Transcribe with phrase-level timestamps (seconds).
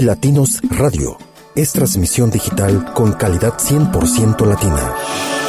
[0.00, 1.16] Latinos Radio
[1.54, 5.43] es transmisión digital con calidad 100% latina.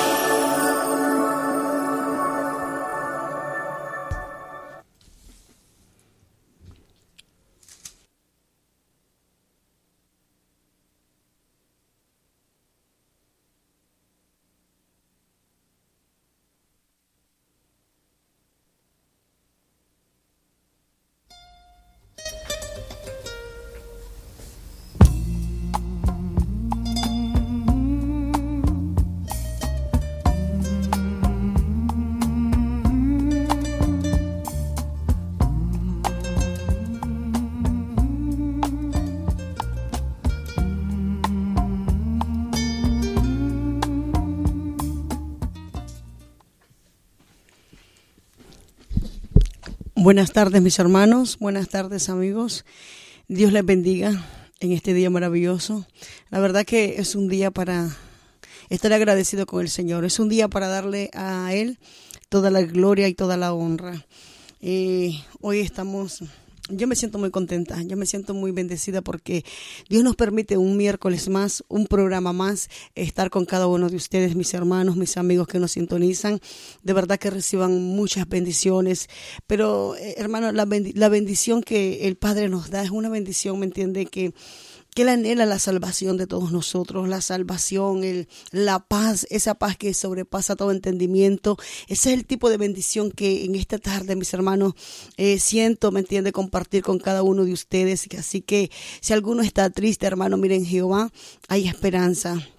[50.26, 52.66] Buenas tardes mis hermanos, buenas tardes amigos.
[53.28, 54.26] Dios les bendiga
[54.60, 55.86] en este día maravilloso.
[56.32, 57.96] La verdad que es un día para
[58.72, 60.04] estar agradecido con el Señor.
[60.04, 61.78] Es un día para darle a Él
[62.28, 64.04] toda la gloria y toda la honra.
[64.62, 65.12] Eh,
[65.42, 66.24] hoy estamos
[66.70, 69.46] yo me siento muy contenta, yo me siento muy bendecida porque
[69.88, 74.36] Dios nos permite un miércoles más, un programa más, estar con cada uno de ustedes,
[74.36, 76.40] mis hermanos, mis amigos que nos sintonizan.
[76.84, 79.10] De verdad que reciban muchas bendiciones,
[79.46, 83.66] pero eh, hermano, la, la bendición que el Padre nos da es una bendición, ¿me
[83.66, 84.06] entiende?
[84.08, 84.34] Que
[84.96, 89.76] que Él anhela la salvación de todos nosotros, la salvación, el, la paz, esa paz
[89.76, 91.58] que sobrepasa todo entendimiento.
[91.90, 94.74] Ese es el tipo de bendición que en esta tarde, mis hermanos,
[95.18, 98.08] eh, siento, ¿me entiende?, compartir con cada uno de ustedes.
[98.18, 101.12] Así que si alguno está triste, hermano, miren, Jehová,
[101.50, 102.55] hay esperanza.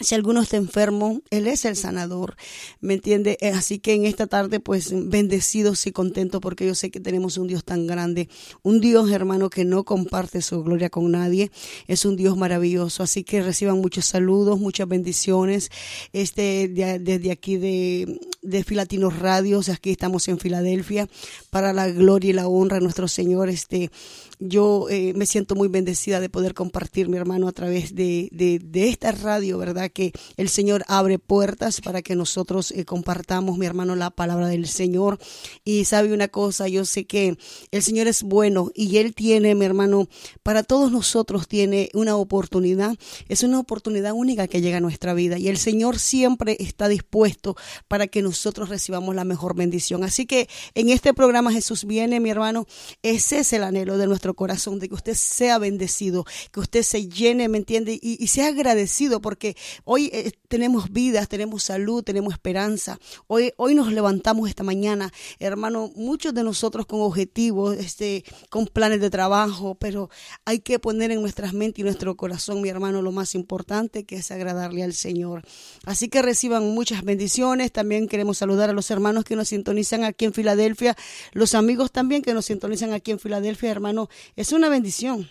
[0.00, 2.36] Si alguno está enfermo, Él es el sanador,
[2.80, 3.36] ¿me entiende?
[3.40, 7.36] Eh, así que en esta tarde, pues bendecidos y contentos porque yo sé que tenemos
[7.36, 8.28] un Dios tan grande,
[8.62, 11.50] un Dios hermano que no comparte su gloria con nadie,
[11.86, 13.02] es un Dios maravilloso.
[13.02, 15.70] Así que reciban muchos saludos, muchas bendiciones.
[16.12, 21.08] Este, desde aquí de, de Filatinos Radios, aquí estamos en Filadelfia,
[21.50, 23.48] para la gloria y la honra de nuestro Señor.
[23.48, 23.90] Este,
[24.38, 28.88] yo eh, me siento muy bendecida de poder compartir, mi hermano, a través de, de,
[28.88, 29.90] esta radio, ¿verdad?
[29.90, 34.66] Que el Señor abre puertas para que nosotros eh, compartamos, mi hermano, la palabra del
[34.66, 35.18] Señor.
[35.64, 37.36] Y sabe una cosa, yo sé que
[37.70, 40.08] el Señor es bueno y Él tiene, mi hermano,
[40.42, 42.96] para todos nosotros tiene una oportunidad.
[43.28, 47.56] Es una oportunidad única que llega a nuestra vida y el Señor siempre está dispuesto
[47.88, 50.04] para que nosotros recibamos la mejor bendición.
[50.04, 52.66] Así que en este programa Jesús viene, mi hermano,
[53.02, 57.08] ese es el anhelo de nuestro corazón, de que usted sea bendecido, que usted se
[57.08, 57.98] llene, ¿me entiende?
[58.00, 62.98] Y, sea agradecido porque hoy eh, tenemos vidas, tenemos salud, tenemos esperanza.
[63.26, 69.00] Hoy, hoy nos levantamos esta mañana, hermano, muchos de nosotros con objetivos, este, con planes
[69.00, 70.10] de trabajo, pero
[70.44, 74.16] hay que poner en nuestras mentes y nuestro corazón, mi hermano, lo más importante que
[74.16, 75.42] es agradarle al Señor.
[75.84, 77.72] Así que reciban muchas bendiciones.
[77.72, 80.96] También queremos saludar a los hermanos que nos sintonizan aquí en Filadelfia,
[81.32, 85.28] los amigos también que nos sintonizan aquí en Filadelfia, hermano es una bendición.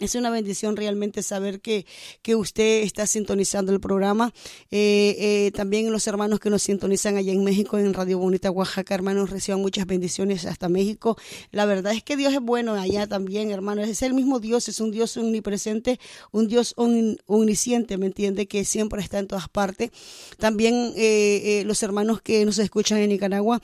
[0.00, 1.84] Es una bendición realmente saber que,
[2.22, 4.32] que usted está sintonizando el programa.
[4.70, 8.94] Eh, eh, también los hermanos que nos sintonizan allá en México, en Radio Bonita, Oaxaca,
[8.94, 11.18] hermanos, reciban muchas bendiciones hasta México.
[11.50, 13.88] La verdad es que Dios es bueno allá también, hermanos.
[13.88, 16.00] Es el mismo Dios, es un Dios omnipresente,
[16.32, 18.46] un Dios omnisciente, ¿me entiende?
[18.46, 19.90] Que siempre está en todas partes.
[20.38, 23.60] También eh, los hermanos que nos escuchan en Nicaragua,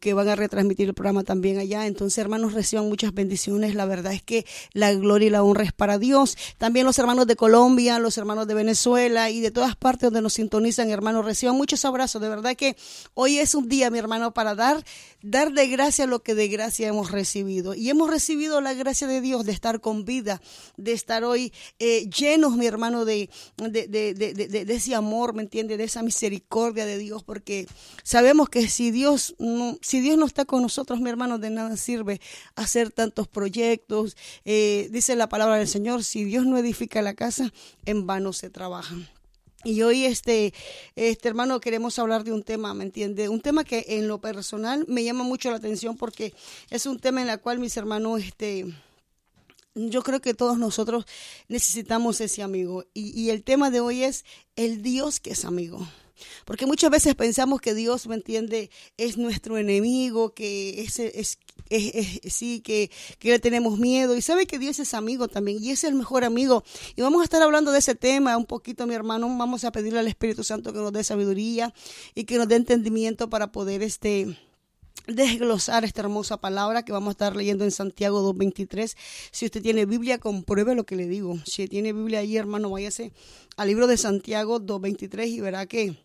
[0.00, 1.86] que van a retransmitir el programa también allá.
[1.86, 3.74] Entonces, hermanos, reciban muchas bendiciones.
[3.74, 4.44] La verdad es que
[4.74, 6.36] la gloria y la honra es para Dios.
[6.58, 10.34] También los hermanos de Colombia, los hermanos de Venezuela y de todas partes donde nos
[10.34, 12.20] sintonizan, hermanos, reciban muchos abrazos.
[12.20, 12.76] De verdad que
[13.14, 14.84] hoy es un día, mi hermano, para dar,
[15.22, 17.74] dar de gracia lo que de gracia hemos recibido.
[17.74, 20.40] Y hemos recibido la gracia de Dios de estar con vida,
[20.76, 25.76] de estar hoy eh, llenos, mi hermano, de, de, de, de, ese amor, ¿me entiende?
[25.76, 27.66] De esa misericordia de Dios, porque
[28.02, 31.76] sabemos que si Dios no, si Dios no está con nosotros, mi hermano, de nada
[31.76, 32.20] sirve
[32.54, 34.16] hacer tantos proyectos.
[34.44, 37.52] Eh, dice la palabra del Señor, si Dios no edifica la casa,
[37.84, 38.94] en vano se trabaja.
[39.68, 40.54] Y hoy, este,
[40.96, 43.28] este hermano, queremos hablar de un tema, ¿me entiende?
[43.28, 46.32] Un tema que en lo personal me llama mucho la atención porque
[46.70, 48.64] es un tema en el cual mis hermanos, este,
[49.74, 51.04] yo creo que todos nosotros
[51.48, 52.86] necesitamos ese amigo.
[52.94, 54.24] Y, y el tema de hoy es
[54.56, 55.86] el Dios que es amigo.
[56.46, 61.38] Porque muchas veces pensamos que Dios, ¿me entiende?, es nuestro enemigo, que es, es,
[62.28, 64.16] sí, que, que, le tenemos miedo.
[64.16, 66.64] Y sabe que Dios es amigo también, y es el mejor amigo.
[66.96, 69.28] Y vamos a estar hablando de ese tema un poquito, mi hermano.
[69.36, 71.74] Vamos a pedirle al Espíritu Santo que nos dé sabiduría
[72.14, 74.36] y que nos dé entendimiento para poder este
[75.08, 78.94] desglosar esta hermosa palabra que vamos a estar leyendo en Santiago 2.23.
[79.30, 81.38] Si usted tiene Biblia, compruebe lo que le digo.
[81.44, 83.12] Si tiene Biblia ahí, hermano, váyase
[83.56, 85.96] al libro de Santiago 2.23 y verá que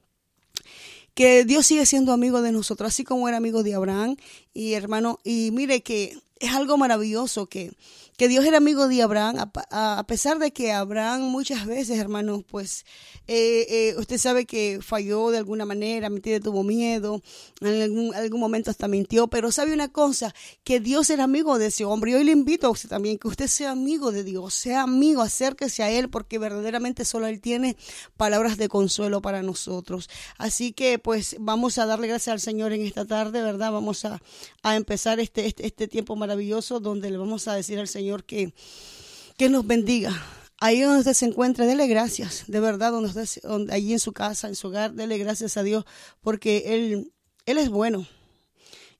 [1.13, 4.15] que Dios sigue siendo amigo de nosotros, así como era amigo de Abraham
[4.54, 7.71] y hermano, y mire que es algo maravilloso que,
[8.18, 12.86] que Dios era amigo de Abraham, a, pesar de que Abraham muchas veces, hermanos, pues
[13.27, 16.10] eh, eh, usted sabe que falló de alguna manera,
[16.42, 17.21] tuvo miedo,
[17.62, 20.33] en algún, algún, momento hasta mintió, pero sabe una cosa,
[20.63, 22.12] que Dios era amigo de ese hombre.
[22.12, 25.21] Y hoy le invito a usted también que usted sea amigo de Dios, sea amigo,
[25.21, 27.77] acérquese a Él, porque verdaderamente solo Él tiene
[28.15, 30.10] palabras de consuelo para nosotros.
[30.38, 33.71] Así que pues vamos a darle gracias al Señor en esta tarde, ¿verdad?
[33.71, 34.21] Vamos a,
[34.62, 38.53] a empezar este, este, este tiempo maravilloso donde le vamos a decir al Señor que,
[39.38, 40.11] que nos bendiga.
[40.59, 43.27] Ahí donde usted se encuentra, dele gracias, de verdad, donde usted,
[43.69, 45.83] allí en su casa, en su hogar, dele gracias a Dios,
[46.21, 47.11] porque Él,
[47.45, 48.07] Él es bueno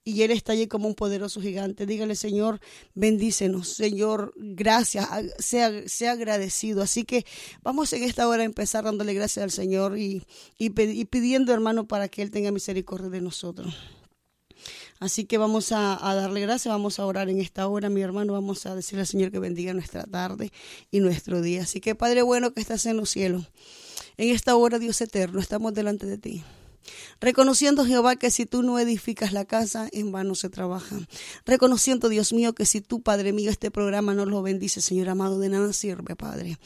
[0.04, 1.86] y Él está allí como un poderoso gigante.
[1.86, 2.60] Dígale, Señor,
[2.94, 5.08] bendícenos, Señor, gracias,
[5.38, 6.82] sea, sea agradecido.
[6.82, 7.24] Así que
[7.62, 10.22] vamos en esta hora a empezar dándole gracias al Señor y,
[10.58, 10.70] y
[11.06, 13.74] pidiendo, hermano, para que Él tenga misericordia de nosotros.
[15.00, 18.64] Así que vamos a, darle gracias, vamos a orar en esta hora, mi hermano, vamos
[18.66, 20.52] a decirle al Señor que bendiga nuestra tarde
[20.90, 21.62] y nuestro día.
[21.62, 23.50] Así que Padre bueno que estás en los cielos,
[24.16, 26.44] en esta hora, Dios eterno, estamos delante de ti.
[27.20, 30.96] Reconociendo, Jehová, que si tú no edificas la casa, en vano se trabaja.
[31.46, 35.38] Reconociendo, Dios mío, que si tú, Padre mío, este programa no lo bendice, Señor amado,
[35.38, 36.58] de nada sirve, Padre.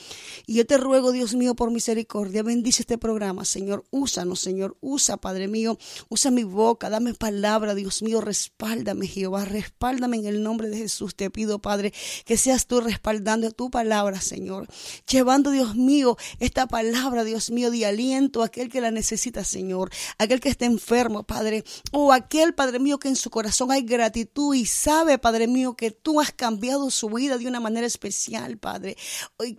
[0.46, 3.84] Y yo te ruego, Dios mío, por misericordia, bendice este programa, Señor.
[3.90, 4.76] Úsanos, Señor.
[4.80, 5.78] Usa, Padre mío.
[6.08, 8.20] Usa mi boca, dame palabra, Dios mío.
[8.20, 9.44] Respáldame, Jehová.
[9.44, 11.14] Respáldame en el nombre de Jesús.
[11.14, 11.92] Te pido, Padre,
[12.24, 14.66] que seas tú respaldando tu palabra, Señor.
[15.10, 19.90] Llevando, Dios mío, esta palabra, Dios mío, de aliento a aquel que la necesita, Señor
[20.16, 24.54] aquel que esté enfermo, Padre, o aquel, Padre mío, que en su corazón hay gratitud
[24.54, 28.96] y sabe, Padre mío, que tú has cambiado su vida de una manera especial, Padre.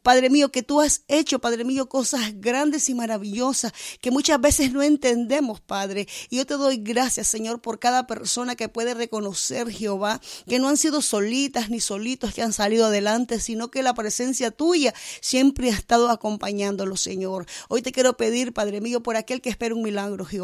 [0.01, 4.71] Padre mío, que tú has hecho, Padre mío, cosas grandes y maravillosas que muchas veces
[4.71, 6.07] no entendemos, Padre.
[6.29, 10.69] Y yo te doy gracias, Señor, por cada persona que puede reconocer, Jehová, que no
[10.69, 15.69] han sido solitas ni solitos que han salido adelante, sino que la presencia tuya siempre
[15.69, 17.45] ha estado acompañándolo, Señor.
[17.67, 20.38] Hoy te quiero pedir, Padre mío, por aquel que espera un milagro, Jehová.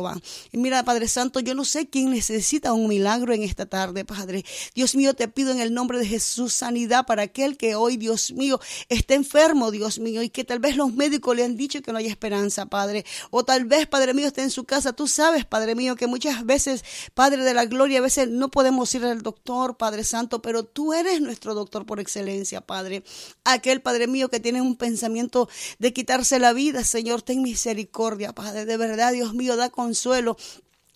[0.51, 4.45] Y mira, Padre Santo, yo no sé quién necesita un milagro en esta tarde, Padre.
[4.73, 8.31] Dios mío, te pido en el nombre de Jesús sanidad para aquel que hoy, Dios
[8.31, 8.59] mío,
[8.89, 11.97] está enfermo, Dios mío, y que tal vez los médicos le han dicho que no
[11.97, 13.05] hay esperanza, Padre.
[13.31, 14.93] O tal vez, Padre mío, esté en su casa.
[14.93, 16.83] Tú sabes, Padre mío, que muchas veces,
[17.13, 20.93] Padre de la Gloria, a veces no podemos ir al doctor, Padre Santo, pero tú
[20.93, 23.03] eres nuestro doctor por excelencia, Padre.
[23.43, 25.49] Aquel, Padre mío, que tiene un pensamiento
[25.79, 28.65] de quitarse la vida, Señor, ten misericordia, Padre.
[28.65, 30.37] De verdad, Dios mío, da con suelo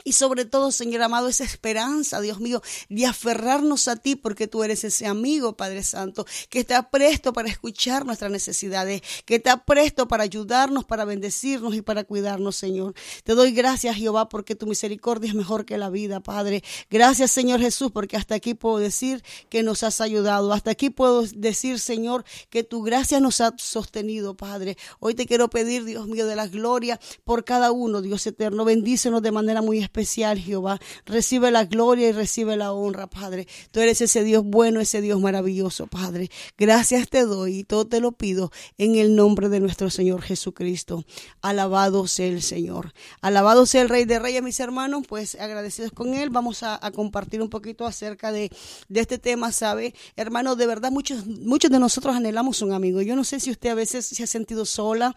[0.04, 4.64] y sobre todo, Señor amado, esa esperanza, Dios mío, de aferrarnos a ti porque tú
[4.64, 10.08] eres ese amigo, Padre Santo, que está presto para escuchar nuestras necesidades, que está presto
[10.08, 12.94] para ayudarnos, para bendecirnos y para cuidarnos, Señor.
[13.24, 16.64] Te doy gracias, Jehová, porque tu misericordia es mejor que la vida, Padre.
[16.90, 20.54] Gracias, Señor Jesús, porque hasta aquí puedo decir que nos has ayudado.
[20.54, 24.78] Hasta aquí puedo decir, Señor, que tu gracia nos ha sostenido, Padre.
[25.00, 28.64] Hoy te quiero pedir, Dios mío, de la gloria por cada uno, Dios eterno.
[28.64, 30.80] Bendícenos de manera muy especial, Jehová.
[31.06, 33.48] Recibe la gloria y recibe la honra, Padre.
[33.72, 36.30] Tú eres ese Dios bueno, ese Dios maravilloso, Padre.
[36.58, 41.04] Gracias te doy y todo te lo pido en el nombre de nuestro Señor Jesucristo.
[41.42, 42.94] Alabado sea el Señor.
[43.22, 45.04] Alabado sea el Rey de Reyes, mis hermanos.
[45.08, 46.30] Pues agradecidos con Él.
[46.30, 48.52] Vamos a, compartir un poquito acerca de,
[48.88, 49.94] de este tema, ¿sabe?
[50.16, 53.02] Hermano, de verdad, muchos, muchos de nosotros anhelamos un amigo.
[53.02, 55.16] Yo no sé si usted a veces se ha sentido sola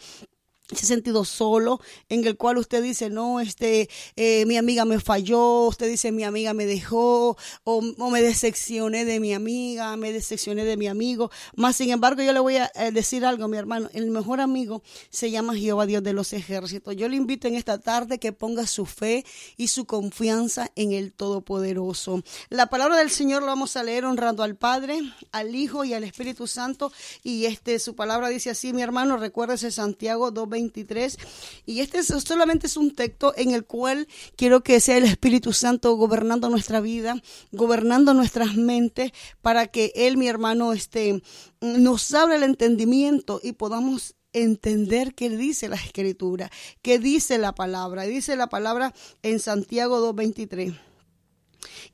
[0.71, 5.67] ese sentido solo en el cual usted dice no este eh, mi amiga me falló
[5.67, 10.77] usted dice mi amiga me dejó o, me decepcioné de mi amiga me decepcioné de
[10.77, 14.11] mi amigo más sin embargo yo le voy a eh, decir algo mi hermano el
[14.11, 16.97] mejor amigo se llama Jehová Dios de los ejércitos.
[16.97, 19.25] Yo le invito en esta tarde que ponga su fe
[19.57, 22.23] y su confianza en el Todopoderoso.
[22.49, 25.01] La palabra del Señor lo vamos a leer honrando al Padre
[25.33, 26.93] al Hijo y al Espíritu Santo
[27.23, 31.19] y este su palabra dice así mi hermano recuérdese Santiago 2 23.
[31.67, 34.07] Y este solamente es un texto en el cual
[34.37, 40.17] quiero que sea el Espíritu Santo gobernando nuestra vida, gobernando nuestras mentes, para que Él,
[40.17, 41.21] mi hermano, este,
[41.61, 48.05] nos abra el entendimiento y podamos entender qué dice la escritura, qué dice la palabra.
[48.05, 50.79] Dice la palabra en Santiago 2.23.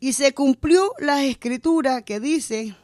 [0.00, 2.76] Y se cumplió la escritura que dice,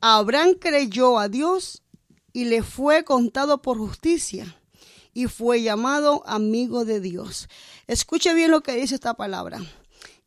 [0.00, 1.82] Abraham creyó a Dios
[2.32, 4.57] y le fue contado por justicia
[5.18, 7.48] y fue llamado amigo de Dios.
[7.88, 9.60] Escuche bien lo que dice esta palabra.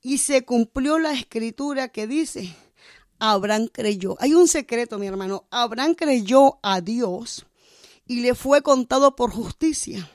[0.02, 2.54] Y se cumplió la escritura que dice,
[3.18, 4.18] Abraham creyó.
[4.20, 5.48] Hay un secreto, mi hermano.
[5.50, 7.46] Abraham creyó a Dios
[8.06, 10.12] y le fue contado por justicia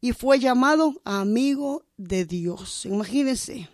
[0.00, 2.86] y fue llamado amigo de Dios.
[2.86, 3.68] Imagínense.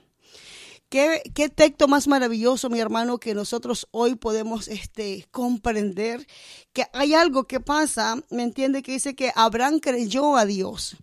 [0.94, 6.24] Qué, texto más maravilloso, mi hermano, que nosotros hoy podemos este, comprender
[6.72, 8.80] que hay algo que pasa, ¿me entiende?
[8.80, 10.96] Que dice que Abraham creyó a Dios.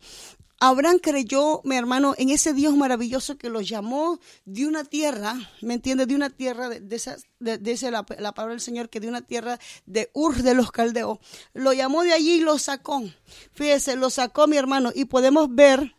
[0.61, 5.73] Abraham creyó, mi hermano, en ese Dios maravilloso que lo llamó de una tierra, ¿me
[5.73, 6.05] entiende?
[6.05, 9.59] De una tierra, de, esa, de, la, la, palabra del Señor, que de una tierra
[9.85, 11.19] de Ur de los Caldeos.
[11.53, 13.03] Lo llamó de allí y lo sacó.
[13.55, 15.97] Fíjese, lo sacó, mi hermano, y podemos ver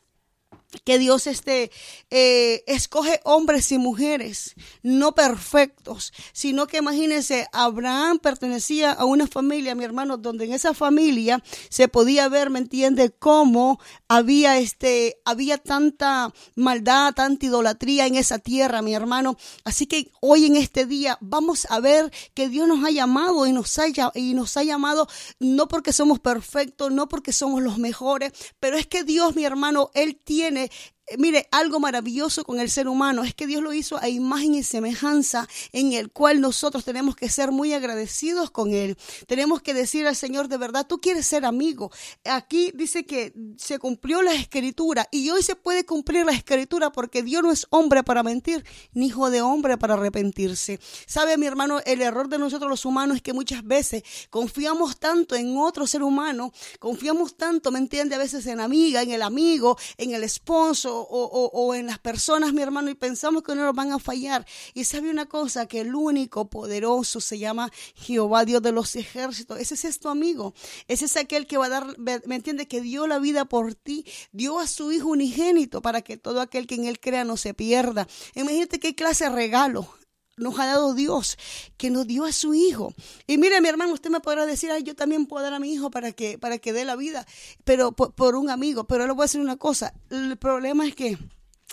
[0.85, 1.71] que Dios este,
[2.11, 9.75] eh, escoge hombres y mujeres no perfectos, sino que imagínense, Abraham pertenecía a una familia,
[9.75, 15.59] mi hermano, donde en esa familia se podía ver, ¿me entiende?, cómo había, este, había
[15.59, 19.37] tanta maldad, tanta idolatría en esa tierra, mi hermano.
[19.65, 23.53] Así que hoy en este día vamos a ver que Dios nos ha llamado y
[23.53, 28.33] nos ha, y nos ha llamado no porque somos perfectos, no porque somos los mejores,
[28.61, 32.89] pero es que Dios, mi hermano, Él tiene it mire, algo maravilloso con el ser
[32.89, 37.17] humano es que Dios lo hizo a imagen y semejanza en el cual nosotros tenemos
[37.17, 38.97] que ser muy agradecidos con Él.
[39.27, 41.91] Tenemos que decir al Señor, de verdad, tú quieres ser amigo.
[42.25, 47.23] Aquí dice que se cumplió la escritura y hoy se puede cumplir la escritura porque
[47.23, 50.81] Dios no es hombre para mentir, ni hijo de hombre para arrepentirse.
[51.07, 55.35] Sabe, mi hermano, el error de nosotros los humanos es que muchas veces confiamos tanto
[55.35, 58.15] en otro ser humano, confiamos tanto, ¿me entiende?
[58.15, 62.63] A veces en amiga, en el amigo, en el esposo o, en las personas, mi
[62.63, 64.47] hermano, y pensamos que no nos van a fallar.
[64.75, 69.59] Y sabe una cosa, que el único poderoso se llama Jehová, Dios de los ejércitos.
[69.59, 70.55] Ese es tu amigo.
[70.89, 72.67] Ese es aquel que va a dar, ¿me entiende?
[72.67, 76.67] Que dio la vida por ti, dio a su Hijo unigénito para que todo aquel
[76.67, 78.07] que en él crea no se pierda.
[78.35, 79.89] Imagínate qué clase de regalo
[80.37, 81.39] nos ha dado Dios,
[81.77, 82.95] que nos dio a su hijo.
[83.27, 85.73] Y mire, mi hermano, usted me podrá decir, Ay, yo también puedo dar a mi
[85.73, 87.27] hijo para que, para que dé la vida,
[87.65, 88.85] pero por, un amigo.
[88.85, 91.19] Pero le voy a decir una cosa, el problema es que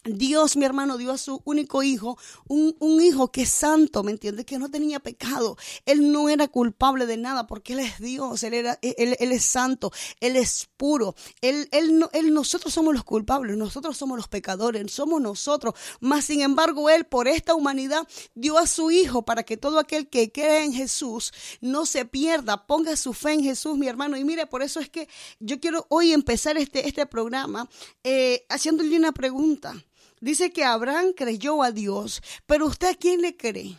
[0.05, 4.45] Dios, mi hermano, dio a su único hijo, un, hijo que es santo, ¿me entiendes?
[4.45, 5.57] Que no tenía pecado.
[5.85, 9.91] Él no era culpable de nada porque Él es Dios, Él, era, él, es santo,
[10.21, 11.15] Él es puro.
[11.41, 15.73] Él, él, él, nosotros somos los culpables, nosotros somos los pecadores, somos nosotros.
[15.99, 20.09] Mas, sin embargo, Él por esta humanidad dio a su hijo para que todo aquel
[20.09, 24.15] que cree en Jesús no se pierda, ponga su fe en Jesús, mi hermano.
[24.15, 27.69] Y mire, por eso es que yo quiero hoy empezar este, este programa
[28.03, 29.75] eh, haciéndole una pregunta.
[30.21, 33.77] Dice que Abraham creyó a Dios, pero usted a quién le cree?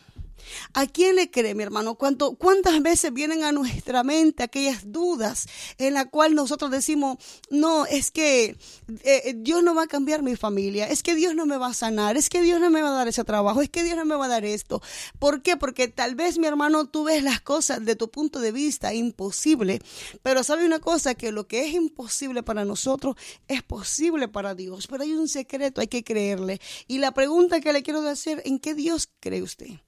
[0.74, 1.96] ¿A quién le cree, mi hermano?
[1.96, 5.46] ¿Cuántas veces vienen a nuestra mente aquellas dudas
[5.78, 7.18] en la cual nosotros decimos,
[7.50, 8.56] no, es que
[9.02, 11.74] eh, Dios no va a cambiar mi familia, es que Dios no me va a
[11.74, 14.04] sanar, es que Dios no me va a dar ese trabajo, es que Dios no
[14.04, 14.82] me va a dar esto?
[15.18, 15.56] ¿Por qué?
[15.56, 19.80] Porque tal vez, mi hermano, tú ves las cosas de tu punto de vista imposible,
[20.22, 23.16] pero sabe una cosa, que lo que es imposible para nosotros
[23.48, 26.60] es posible para Dios, pero hay un secreto, hay que creerle.
[26.86, 29.80] Y la pregunta que le quiero hacer, ¿en qué Dios cree usted?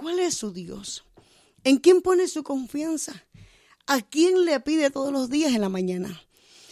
[0.00, 1.04] ¿Cuál es su Dios?
[1.62, 3.26] ¿En quién pone su confianza?
[3.86, 6.22] ¿A quién le pide todos los días en la mañana?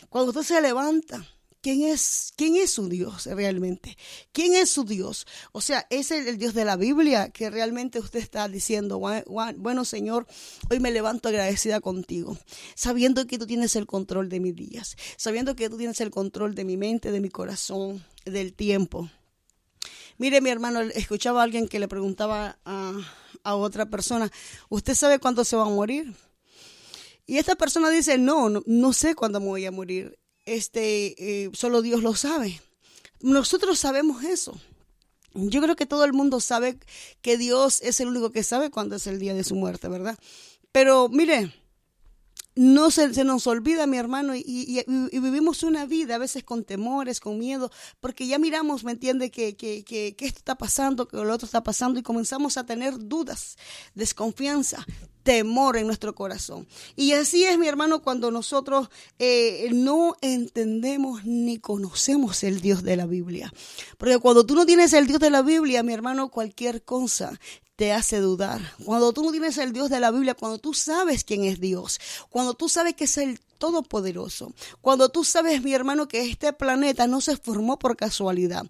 [0.08, 1.28] Cuando usted se levanta,
[1.60, 3.98] quién es, quién es su Dios realmente.
[4.32, 5.26] ¿Quién es su Dios?
[5.52, 9.84] O sea, es el, el Dios de la Biblia que realmente usted está diciendo, bueno
[9.84, 10.26] Señor,
[10.70, 12.38] hoy me levanto agradecida contigo,
[12.74, 16.54] sabiendo que tú tienes el control de mis días, sabiendo que tú tienes el control
[16.54, 19.10] de mi mente, de mi corazón, del tiempo.
[20.18, 22.92] Mire, mi hermano, escuchaba a alguien que le preguntaba a,
[23.44, 24.30] a otra persona,
[24.68, 26.14] ¿usted sabe cuándo se va a morir?
[27.28, 30.18] Y esta persona dice, no, no, sé cuándo me voy a morir.
[30.46, 32.60] Este, eh, solo Dios lo sabe.
[33.20, 34.58] Nosotros sabemos eso.
[35.34, 36.78] Yo creo que todo el mundo sabe
[37.20, 40.18] que Dios es el único que sabe cuándo es el día de su muerte, ¿verdad?
[40.72, 41.52] Pero mire,
[42.58, 46.64] no se, se, nos olvida, mi hermano, y, y, vivimos una vida a veces con
[46.64, 51.06] temores, con miedo, porque ya miramos, ¿me entiende?, que, que, que, que, esto está pasando,
[51.06, 53.56] que lo otro está pasando, y comenzamos a tener dudas,
[53.94, 54.84] desconfianza,
[55.28, 56.66] temor en nuestro corazón.
[56.96, 62.96] Y así es, mi hermano, cuando nosotros eh, no entendemos ni conocemos el Dios de
[62.96, 63.52] la Biblia.
[63.98, 67.38] Porque cuando tú no tienes el Dios de la Biblia, mi hermano, cualquier cosa
[67.76, 68.62] te hace dudar.
[68.82, 72.00] Cuando tú no tienes el Dios de la Biblia, cuando tú sabes quién es Dios,
[72.30, 77.06] cuando tú sabes que es el Todopoderoso, cuando tú sabes, mi hermano, que este planeta
[77.06, 78.66] no se formó por casualidad,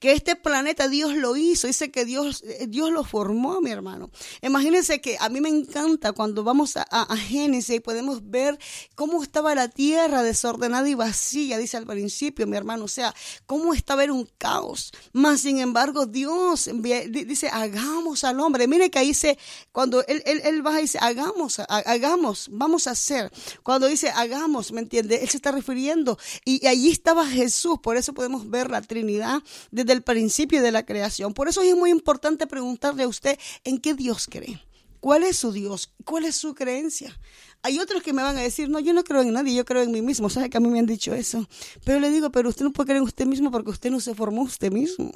[0.00, 4.10] que este planeta Dios lo hizo, dice que Dios, eh, Dios lo formó, mi hermano.
[4.40, 8.58] Imagínense que a mí me encanta cuando vamos a, a, Génesis y podemos ver
[8.94, 13.14] cómo estaba la tierra desordenada y vacía, dice al principio, mi hermano, o sea,
[13.46, 14.92] cómo estaba en un caos.
[15.12, 16.70] Más sin embargo, Dios
[17.10, 19.38] dice, hagamos al hombre Mire que ahí dice,
[19.70, 23.30] cuando él, él, él baja y dice, hagamos, hagamos, vamos a hacer.
[23.62, 24.31] Cuando dice, hagamos,
[24.72, 25.16] ¿me entiende?
[25.22, 26.18] Él se está refiriendo.
[26.44, 27.78] Y, y allí estaba Jesús.
[27.82, 31.34] Por eso podemos ver la Trinidad desde el principio de la creación.
[31.34, 34.60] Por eso es muy importante preguntarle a usted en qué Dios cree.
[35.02, 35.92] ¿Cuál es su Dios?
[36.04, 37.18] ¿Cuál es su creencia?
[37.64, 39.82] Hay otros que me van a decir, no, yo no creo en nadie, yo creo
[39.82, 40.28] en mí mismo.
[40.28, 41.48] ¿Sabe que a mí me han dicho eso?
[41.84, 44.16] Pero le digo, pero usted no puede creer en usted mismo porque usted no se
[44.16, 45.12] formó usted mismo.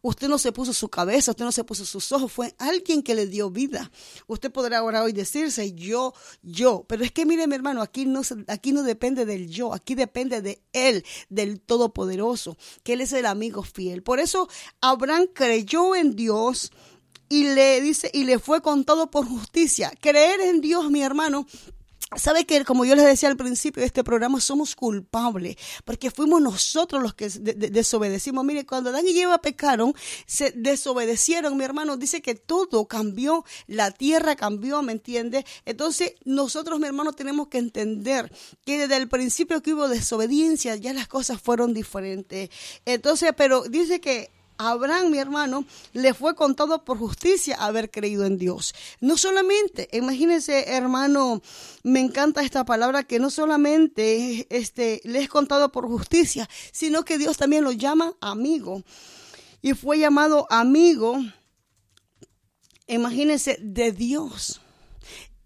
[0.00, 3.14] Usted no se puso su cabeza, usted no se puso sus ojos, fue alguien que
[3.14, 3.90] le dio vida.
[4.26, 6.84] Usted podrá ahora hoy decirse yo, yo.
[6.88, 10.40] Pero es que mire, mi hermano, aquí no, aquí no depende del yo, aquí depende
[10.40, 14.02] de Él, del Todopoderoso, que Él es el amigo fiel.
[14.02, 14.48] Por eso
[14.80, 16.72] Abraham creyó en Dios
[17.28, 19.92] y le dice, y le fue contado por justicia.
[20.00, 21.46] Creer en Dios, mi hermano,
[22.16, 26.40] Sabe que, como yo les decía al principio de este programa, somos culpables, porque fuimos
[26.40, 28.44] nosotros los que desobedecimos.
[28.44, 29.94] Mire, cuando Adán y Eva pecaron,
[30.26, 35.44] se desobedecieron, mi hermano, dice que todo cambió, la tierra cambió, ¿me entiende?
[35.64, 38.32] Entonces, nosotros, mi hermano, tenemos que entender
[38.64, 42.50] que desde el principio que hubo desobediencia, ya las cosas fueron diferentes.
[42.84, 48.38] Entonces, pero dice que Abraham, mi hermano, le fue contado por justicia haber creído en
[48.38, 48.74] Dios.
[49.00, 51.42] No solamente, imagínense, hermano,
[51.82, 57.18] me encanta esta palabra que no solamente este, le es contado por justicia, sino que
[57.18, 58.82] Dios también lo llama amigo.
[59.62, 61.18] Y fue llamado amigo,
[62.86, 64.60] imagínense, de Dios.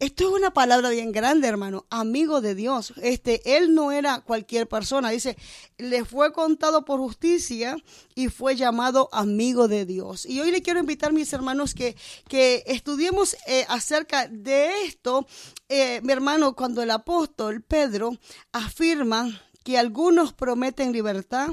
[0.00, 1.84] Esto es una palabra bien grande, hermano.
[1.90, 2.92] Amigo de Dios.
[3.02, 5.10] Este, él no era cualquier persona.
[5.10, 5.36] Dice,
[5.76, 7.76] le fue contado por justicia
[8.14, 10.24] y fue llamado amigo de Dios.
[10.24, 11.96] Y hoy le quiero invitar, mis hermanos, que,
[12.28, 15.26] que estudiemos eh, acerca de esto.
[15.68, 18.12] Eh, mi hermano, cuando el apóstol Pedro
[18.52, 21.48] afirma que algunos prometen libertad,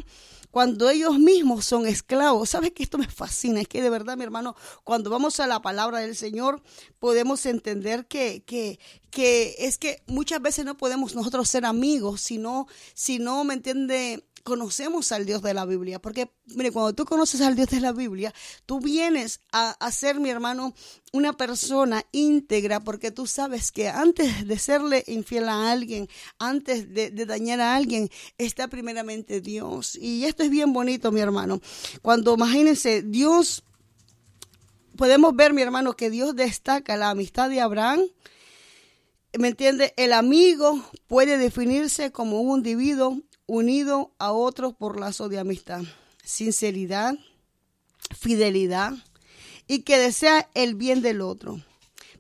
[0.56, 2.52] cuando ellos mismos son esclavos.
[2.52, 3.60] ¿Sabes que esto me fascina?
[3.60, 6.64] Es que de verdad, mi hermano, cuando vamos a la palabra del Señor,
[6.98, 12.68] podemos entender que, que, que es que muchas veces no podemos nosotros ser amigos, sino,
[12.94, 14.24] si no, ¿me entiende?
[14.46, 16.00] Conocemos al Dios de la Biblia.
[16.00, 18.32] Porque, mire, cuando tú conoces al Dios de la Biblia,
[18.68, 20.74] tú vienes a, ser, mi hermano,
[21.12, 27.10] una persona íntegra, porque tú sabes que antes de serle infiel a alguien, antes de,
[27.10, 29.96] de dañar a alguien, está primeramente Dios.
[29.96, 31.60] Y esto es bien bonito, mi hermano.
[32.04, 33.64] Cuando, imagínense, Dios,
[34.96, 38.02] podemos ver, mi hermano, que Dios destaca la amistad de Abraham.
[39.40, 39.96] ¿Me entiende?
[39.98, 45.84] El amigo puede definirse como un individuo unido a otros por lazo de amistad,
[46.24, 47.16] sinceridad,
[48.18, 48.94] fidelidad
[49.68, 51.62] y que desea el bien del otro.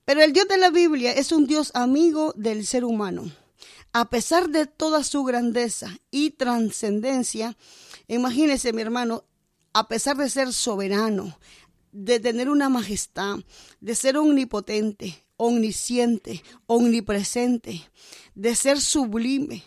[0.06, 3.32] Pero el Dios de la Biblia es un Dios amigo del ser humano.
[3.92, 7.58] A pesar de toda su grandeza y trascendencia,
[8.08, 9.24] imagínese mi hermano,
[9.74, 11.38] a pesar de ser soberano,
[11.92, 13.40] de tener una majestad,
[13.80, 17.90] de ser omnipotente, omnisciente, omnipresente,
[18.36, 19.64] de ser sublime,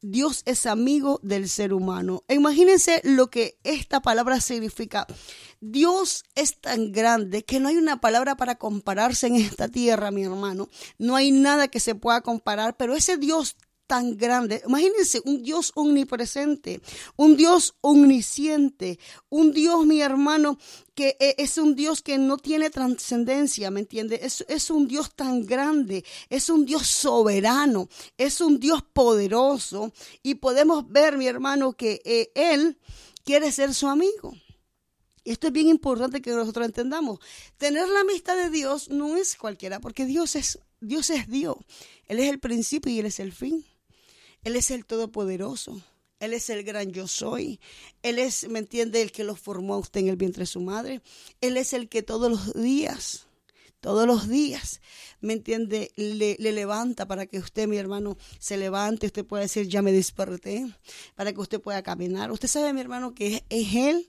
[0.00, 2.24] Dios es amigo del ser humano.
[2.28, 5.06] Imagínense lo que esta palabra significa.
[5.60, 10.24] Dios es tan grande que no hay una palabra para compararse en esta tierra, mi
[10.24, 10.68] hermano.
[10.98, 13.56] No hay nada que se pueda comparar, pero ese Dios
[13.88, 14.62] tan grande.
[14.66, 16.80] Imagínense, un Dios omnipresente,
[17.16, 20.58] un Dios omnisciente, un Dios, mi hermano,
[20.94, 24.20] que eh, es un Dios que no tiene trascendencia, ¿me entiende?
[24.22, 30.88] Es, un Dios tan grande, es un Dios soberano, es un Dios poderoso y podemos
[30.88, 32.78] ver, mi hermano, que eh, Él
[33.24, 34.34] quiere ser su amigo.
[35.24, 37.18] Esto es bien importante que nosotros entendamos.
[37.56, 41.56] Tener la amistad de Dios no es cualquiera, porque Dios es Dios es Dios.
[42.06, 43.64] Él es el principio y Él es el fin.
[44.44, 45.80] Él es el todopoderoso.
[46.20, 47.60] Él es el gran yo soy.
[48.02, 49.02] Él es, ¿me entiende?
[49.02, 51.00] El que lo formó a usted en el vientre de su madre.
[51.40, 53.26] Él es el que todos los días,
[53.80, 54.80] todos los días,
[55.20, 55.92] ¿me entiende?
[55.94, 59.06] Le, le, levanta para que usted, mi hermano, se levante.
[59.06, 60.66] Usted pueda decir, ya me desperté,
[61.14, 62.32] para que usted pueda caminar.
[62.32, 64.08] Usted sabe, mi hermano, que es Él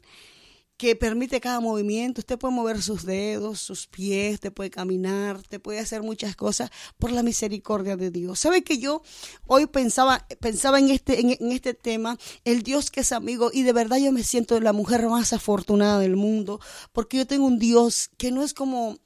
[0.79, 2.21] que permite cada movimiento.
[2.21, 6.71] Usted puede mover sus dedos, sus pies, usted puede caminar, te puede hacer muchas cosas
[6.97, 8.39] por la misericordia de Dios.
[8.39, 9.03] ¿Sabe que yo
[9.45, 13.73] hoy pensaba, pensaba en este, en, este tema, el Dios que es amigo, y de
[13.73, 16.61] verdad yo me siento la mujer más afortunada del mundo,
[16.93, 18.97] porque yo tengo un Dios que no es como,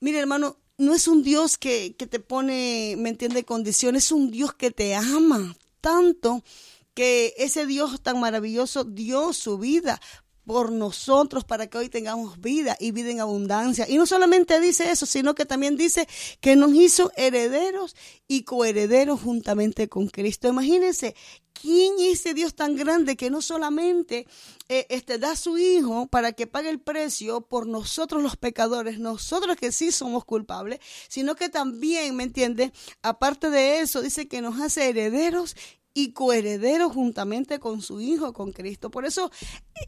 [0.00, 4.30] mire hermano, no es un Dios que, que te pone, me entiende, condiciones, es un
[4.30, 6.44] Dios que te ama tanto
[6.92, 10.02] que ese Dios tan maravilloso dio su vida
[10.48, 13.84] por nosotros para que hoy tengamos vida y vida en abundancia.
[13.86, 16.08] Y no solamente dice eso, sino que también dice
[16.40, 17.94] que nos hizo herederos
[18.26, 20.48] y coherederos juntamente con Cristo.
[20.48, 21.14] Imagínense,
[21.52, 24.26] ¿quién es ese Dios tan grande que no solamente
[24.70, 29.58] eh, este, da su Hijo para que pague el precio por nosotros los pecadores, nosotros
[29.58, 30.80] que sí somos culpables,
[31.10, 32.72] sino que también, ¿me entiende?
[33.02, 35.56] Aparte de eso, dice que nos hace herederos
[35.98, 38.88] y coheredero juntamente con su Hijo, con Cristo.
[38.88, 39.32] Por eso,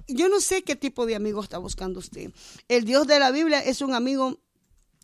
[0.08, 2.32] yo no sé qué tipo de amigo está buscando usted.
[2.66, 4.40] El Dios de la Biblia es un amigo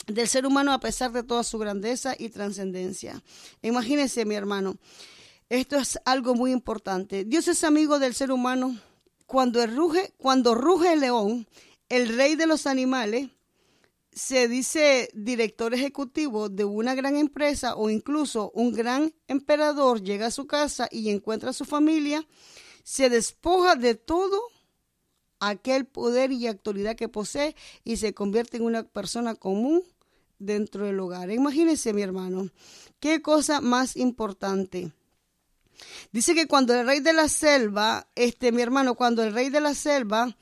[0.08, 3.22] del ser humano a pesar de toda su grandeza y trascendencia.
[3.62, 4.78] Imagínese, mi hermano,
[5.48, 7.24] esto es algo muy importante.
[7.24, 8.76] Dios es amigo del ser humano
[9.26, 11.46] cuando ruge, cuando ruge el león,
[11.88, 13.28] el rey de los animales,
[14.16, 20.30] se dice director ejecutivo de una gran empresa o incluso un gran emperador llega a
[20.30, 22.26] su casa y encuentra a su familia,
[22.82, 24.40] se despoja de todo
[25.38, 29.82] aquel poder y autoridad que posee y se convierte en una persona común
[30.38, 31.30] dentro del hogar.
[31.30, 32.48] Imagínense, mi hermano,
[33.00, 34.92] qué cosa más importante.
[36.10, 39.60] Dice que cuando el rey de la selva, este mi hermano, cuando el rey de
[39.60, 40.34] la selva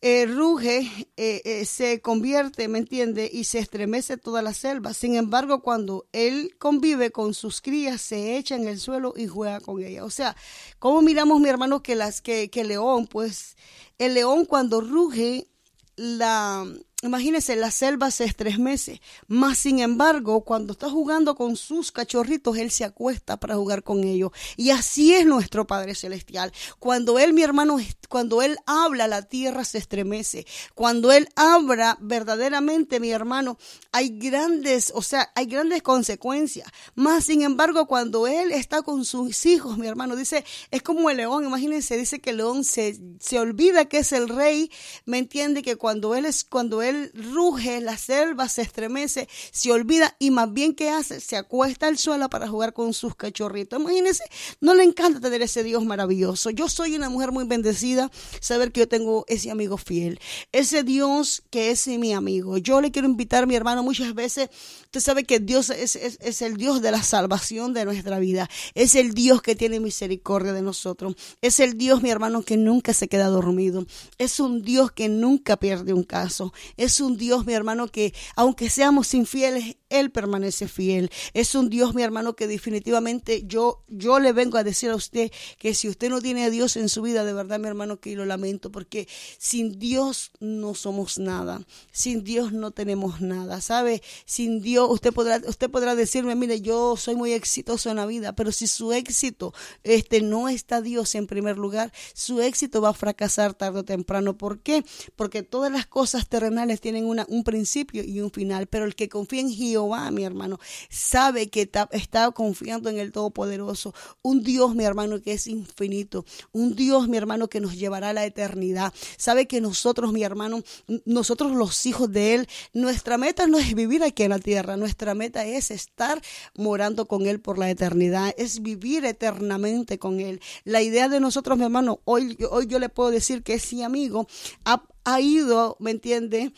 [0.00, 0.80] eh, ruge,
[1.16, 3.28] eh, eh, se convierte, ¿me entiende?
[3.32, 4.94] Y se estremece toda la selva.
[4.94, 9.60] Sin embargo, cuando él convive con sus crías, se echa en el suelo y juega
[9.60, 10.04] con ella.
[10.04, 10.36] O sea,
[10.78, 13.56] ¿cómo miramos, mi hermano, que, las, que, que león, pues
[13.98, 15.48] el león cuando ruge,
[15.96, 16.64] la,
[17.04, 22.72] Imagínense, la selva se estremece, más sin embargo, cuando está jugando con sus cachorritos, Él
[22.72, 24.32] se acuesta para jugar con ellos.
[24.56, 26.52] Y así es nuestro Padre Celestial.
[26.80, 27.76] Cuando Él, mi hermano,
[28.08, 30.44] cuando Él habla, la tierra se estremece.
[30.74, 33.58] Cuando Él habla, verdaderamente, mi hermano,
[33.92, 36.68] hay grandes, o sea, hay grandes consecuencias.
[36.96, 41.18] Más sin embargo, cuando Él está con sus hijos, mi hermano, dice, es como el
[41.18, 44.72] león, imagínense, dice que el león se, se olvida que es el rey,
[45.04, 49.72] me entiende que cuando Él es, cuando Él él ruge, la selva se estremece, se
[49.72, 51.20] olvida y más bien ¿qué hace?
[51.20, 53.80] Se acuesta al suelo para jugar con sus cachorritos.
[53.80, 54.24] Imagínense,
[54.60, 56.50] no le encanta tener ese Dios maravilloso.
[56.50, 60.20] Yo soy una mujer muy bendecida, saber que yo tengo ese amigo fiel,
[60.52, 62.58] ese Dios que es mi amigo.
[62.58, 64.50] Yo le quiero invitar mi hermano muchas veces,
[64.84, 68.48] usted sabe que Dios es, es, es el Dios de la salvación de nuestra vida,
[68.74, 72.92] es el Dios que tiene misericordia de nosotros, es el Dios, mi hermano, que nunca
[72.92, 73.86] se queda dormido,
[74.18, 78.70] es un Dios que nunca pierde un caso, es un Dios, mi hermano, que aunque
[78.70, 81.10] seamos infieles, Él permanece fiel.
[81.34, 85.30] Es un Dios, mi hermano, que definitivamente yo, yo le vengo a decir a usted
[85.58, 88.14] que si usted no tiene a Dios en su vida, de verdad, mi hermano, que
[88.14, 91.62] lo lamento, porque sin Dios no somos nada.
[91.90, 94.02] Sin Dios no tenemos nada, ¿sabe?
[94.26, 98.34] Sin Dios, usted podrá, usted podrá decirme, mire, yo soy muy exitoso en la vida,
[98.34, 102.94] pero si su éxito este, no está Dios en primer lugar, su éxito va a
[102.94, 104.36] fracasar tarde o temprano.
[104.36, 104.84] ¿Por qué?
[105.16, 109.08] Porque todas las cosas terrenales tienen una, un principio y un final, pero el que
[109.08, 109.77] confía en Jehová,
[110.10, 110.58] mi hermano,
[110.90, 116.74] sabe que está, confiando en el Todopoderoso, un Dios, mi hermano, que es infinito, un
[116.74, 118.92] Dios, mi hermano, que nos llevará a la eternidad.
[119.16, 120.62] Sabe que nosotros, mi hermano,
[121.04, 125.14] nosotros los hijos de Él, nuestra meta no es vivir aquí en la tierra, nuestra
[125.14, 126.20] meta es estar
[126.56, 130.40] morando con Él por la eternidad, es vivir eternamente con Él.
[130.64, 134.26] La idea de nosotros, mi hermano, hoy, hoy yo le puedo decir que ese amigo
[134.64, 136.52] ha, ha ido, ¿me entiende?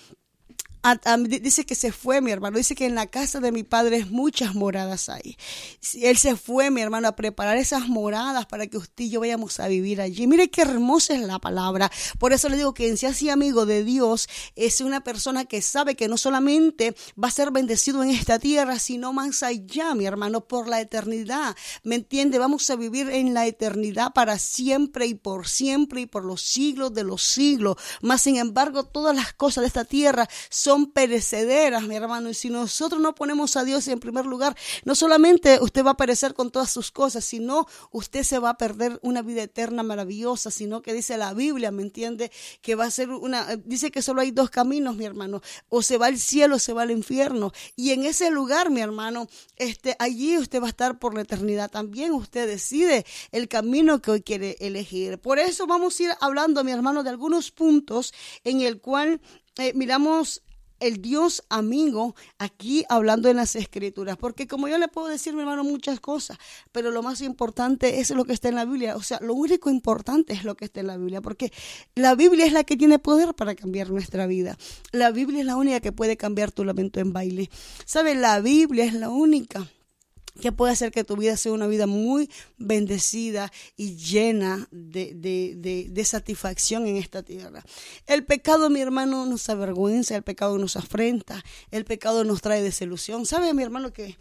[1.27, 2.57] Dice que se fue, mi hermano.
[2.57, 5.37] Dice que en la casa de mi padre muchas moradas hay.
[6.01, 9.61] Él se fue, mi hermano, a preparar esas moradas para que usted y yo vayamos
[9.61, 10.27] a vivir allí.
[10.27, 11.91] Mire qué hermosa es la palabra.
[12.19, 15.63] Por eso le digo que en sí así amigo de Dios es una persona que
[15.63, 20.07] sabe que no solamente va a ser bendecido en esta tierra, sino más allá, mi
[20.07, 21.57] hermano, por la eternidad.
[21.83, 22.39] ¿Me entiende?
[22.39, 26.95] Vamos a vivir en la eternidad para siempre y por siempre y por los siglos
[26.95, 27.77] de los siglos.
[28.01, 32.29] Mas, sin embargo, todas las cosas de esta tierra son perecederas, mi hermano.
[32.31, 35.97] Y si nosotros no ponemos a Dios en primer lugar, no solamente usted va a
[35.97, 40.51] perecer con todas sus cosas, sino usted se va a perder una vida eterna maravillosa,
[40.51, 42.31] sino que dice la Biblia, ¿me entiende?
[42.63, 45.99] Que va a ser una, dice que solo hay dos caminos, mi hermano, o se
[45.99, 47.53] va al cielo o se va al infierno.
[47.77, 51.71] Y en ese lugar, mi hermano, este, allí usted va a estar por la eternidad.
[51.71, 55.19] También usted decide el camino que hoy quiere elegir.
[55.19, 58.13] Por eso vamos a ir hablando, mi hermano, de algunos puntos
[58.45, 59.21] en el cual
[59.59, 60.43] eh, miramos
[60.81, 64.17] el Dios amigo aquí hablando en las escrituras.
[64.17, 66.39] Porque como yo le puedo decir, mi hermano, muchas cosas,
[66.73, 68.97] pero lo más importante es lo que está en la Biblia.
[68.97, 71.53] O sea, lo único importante es lo que está en la Biblia, porque
[71.95, 74.57] la Biblia es la que tiene poder para cambiar nuestra vida.
[74.93, 77.51] La Biblia es la única que puede cambiar tu lamento en baile.
[77.85, 78.15] ¿Sabe?
[78.15, 79.69] La Biblia es la única
[80.41, 85.89] que puede hacer que tu vida sea una vida muy bendecida y llena de, de,
[85.91, 87.65] de, satisfacción en esta tierra.
[88.07, 93.27] El pecado, mi hermano, nos avergüenza, el pecado nos afrenta, el pecado nos trae desilusión.
[93.27, 94.17] ¿Sabe, mi hermano, que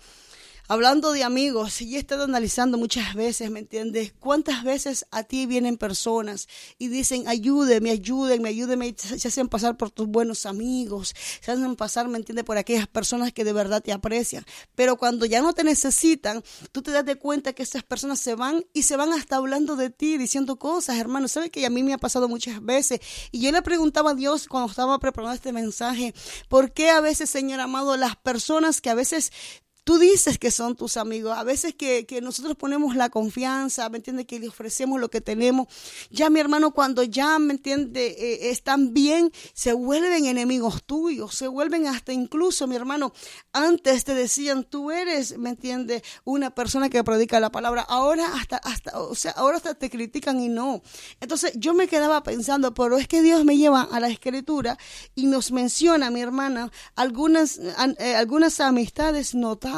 [0.70, 4.14] hablando de amigos, y he estado analizando muchas veces, ¿me entiendes?
[4.20, 9.90] ¿Cuántas veces a ti vienen personas y dicen, ayúdeme, ayúdenme, ayúdeme, se hacen pasar por
[9.90, 12.46] tus buenos amigos, se hacen pasar, ¿me entiendes?
[12.46, 14.46] Por aquellas personas que de verdad te aprecian.
[14.76, 18.36] Pero cuando ya no te necesitan, tú te das de cuenta que esas personas se
[18.36, 21.28] van y se van hasta hablando de ti, diciendo cosas, hermano.
[21.28, 23.00] ¿Sabe que a mí me ha pasado muchas veces?
[23.32, 26.14] Y yo le preguntaba a Dios cuando estaba preparando este mensaje,
[26.48, 29.32] ¿por qué a veces, Señor amado, las personas que a veces
[29.84, 34.26] tú dices que son tus amigos, a veces que, nosotros ponemos la confianza, ¿me entiendes?
[34.26, 35.68] Que le ofrecemos lo que tenemos.
[36.10, 38.16] Ya mi hermano, cuando ya, ¿me entiendes?
[38.18, 43.14] Eh, están bien, se vuelven enemigos tuyos, se vuelven hasta incluso, mi hermano,
[43.54, 46.04] antes te decían, tú eres, ¿me entiendes?
[46.26, 47.82] Una persona que predica la palabra.
[47.82, 50.82] Ahora hasta, hasta, o sea, ahora hasta te critican y no.
[51.22, 54.78] Entonces yo me quedaba pensando, pero es que Dios me lleva a la escritura
[55.16, 57.60] y nos menciona, mi hermana, algunas,
[57.98, 59.69] eh, algunas amistades notables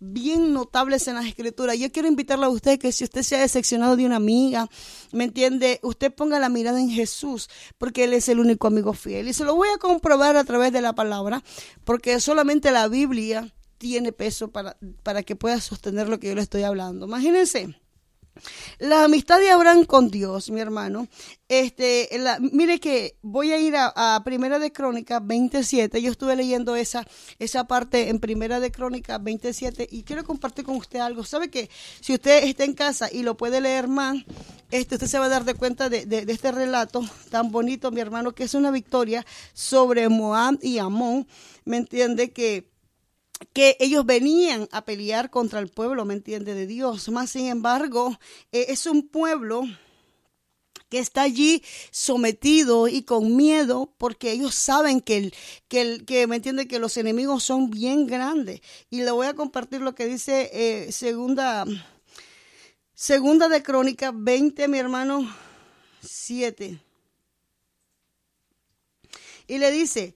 [0.00, 1.78] bien notables en las escrituras.
[1.78, 4.68] Yo quiero invitarle a usted que si usted se ha decepcionado de una amiga,
[5.12, 5.80] ¿me entiende?
[5.82, 9.28] Usted ponga la mirada en Jesús, porque Él es el único amigo fiel.
[9.28, 11.42] Y se lo voy a comprobar a través de la palabra,
[11.84, 16.42] porque solamente la Biblia tiene peso para, para que pueda sostener lo que yo le
[16.42, 17.06] estoy hablando.
[17.06, 17.81] Imagínense.
[18.78, 21.06] La amistad de Abraham con Dios, mi hermano.
[21.48, 22.08] Este,
[22.40, 26.00] mire que voy a ir a, Primera de Crónica 27.
[26.00, 27.06] Yo estuve leyendo esa,
[27.38, 31.24] esa parte en Primera de Crónica 27 y quiero compartir con usted algo.
[31.24, 34.16] ¿Sabe que si usted está en casa y lo puede leer más,
[34.70, 38.00] este, usted se va a dar de cuenta de, de este relato tan bonito, mi
[38.00, 41.28] hermano, que es una victoria sobre Moab y Amón.
[41.64, 42.32] ¿Me entiende?
[42.32, 42.71] Que
[43.52, 46.54] que ellos venían a pelear contra el pueblo, ¿me entiende?
[46.54, 47.08] De Dios.
[47.08, 48.18] Más sin embargo,
[48.52, 49.64] eh, es un pueblo
[50.88, 55.34] que está allí sometido y con miedo porque ellos saben que, el,
[55.68, 58.60] que, el, que me entiende que los enemigos son bien grandes.
[58.90, 61.64] Y le voy a compartir lo que dice eh, segunda,
[62.94, 65.34] segunda de Crónica 20, mi hermano,
[66.02, 66.78] 7.
[69.46, 70.14] Y le dice,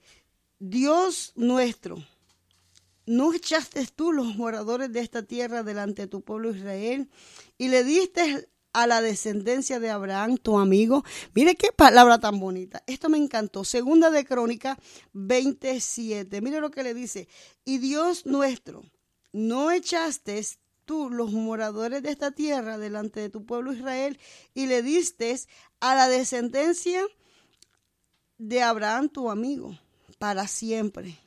[0.58, 2.04] Dios nuestro
[3.06, 7.08] ¿No echaste tú los moradores de esta tierra delante de tu pueblo Israel
[7.56, 11.04] y le diste a la descendencia de Abraham, tu amigo?
[11.32, 12.82] Mire qué palabra tan bonita.
[12.88, 13.62] Esto me encantó.
[13.62, 14.76] Segunda de Crónica
[15.12, 16.40] 27.
[16.40, 17.28] Mire lo que le dice.
[17.64, 18.82] Y Dios nuestro,
[19.32, 20.44] ¿no echaste
[20.84, 24.18] tú los moradores de esta tierra delante de tu pueblo Israel
[24.52, 25.38] y le diste
[25.78, 27.04] a la descendencia
[28.38, 29.78] de Abraham, tu amigo,
[30.18, 31.20] para siempre?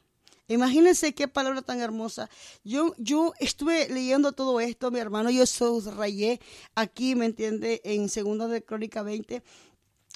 [0.49, 2.29] Imagínense qué palabra tan hermosa.
[2.63, 5.45] Yo, yo estuve leyendo todo esto, mi hermano, yo
[5.95, 6.41] rayé
[6.75, 7.81] aquí, ¿me entiende?
[7.85, 9.43] En Segunda de Crónica 20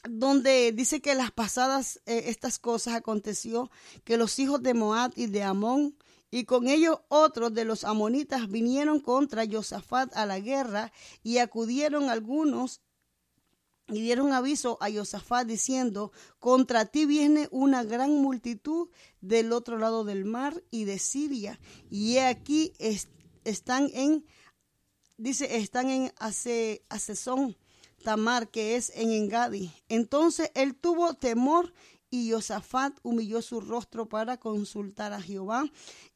[0.09, 3.71] donde dice que las pasadas eh, estas cosas aconteció
[4.03, 5.95] que los hijos de Moab y de Amón
[6.29, 10.91] y con ellos otros de los amonitas vinieron contra Josafat a la guerra
[11.23, 12.81] y acudieron algunos
[13.87, 18.89] y dieron aviso a Josafat diciendo, contra ti viene una gran multitud
[19.21, 22.73] del otro lado del mar y de Siria, y he aquí
[23.43, 24.25] están en,
[25.17, 26.13] dice, están en
[26.89, 27.57] Asesón,
[28.03, 29.71] Tamar, que es en Engadi.
[29.87, 31.73] Entonces él tuvo temor
[32.09, 35.65] y Josafat humilló su rostro para consultar a Jehová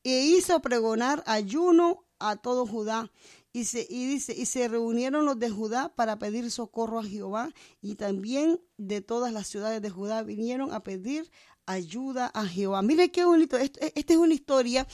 [0.03, 3.11] e hizo pregonar ayuno a todo Judá.
[3.57, 7.49] Y, se, y dice, y se reunieron los de Judá para pedir socorro a Jehová
[7.81, 11.31] y también de todas las ciudades de Judá vinieron a pedir
[11.65, 12.83] ayuda a Jehová.
[12.83, 14.85] Mire qué bonito, esta es una historia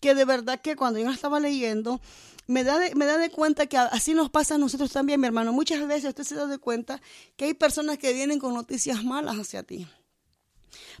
[0.00, 2.00] que de verdad que cuando yo la estaba leyendo,
[2.48, 5.28] me da, de, me da de cuenta que así nos pasa a nosotros también, mi
[5.28, 5.52] hermano.
[5.52, 7.00] Muchas veces usted se da de cuenta
[7.36, 9.86] que hay personas que vienen con noticias malas hacia ti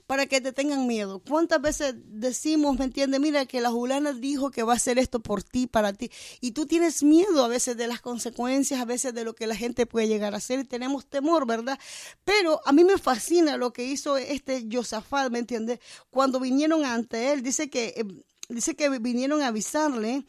[0.08, 1.18] para que te tengan miedo.
[1.20, 5.20] ¿Cuántas veces decimos, me entiende, mira que la Julana dijo que va a hacer esto
[5.20, 9.12] por ti, para ti, y tú tienes miedo a veces de las consecuencias, a veces
[9.12, 11.78] de lo que la gente puede llegar a hacer, y tenemos temor, ¿verdad?
[12.24, 15.78] Pero a mí me fascina lo que hizo este Josafat, ¿me entiende?
[16.08, 18.04] Cuando vinieron ante él, dice que, eh,
[18.48, 20.24] dice que vinieron a avisarle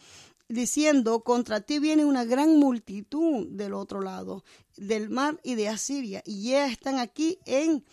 [0.50, 4.44] diciendo, contra ti viene una gran multitud del otro lado,
[4.76, 7.86] del mar y de Asiria, y ya están aquí en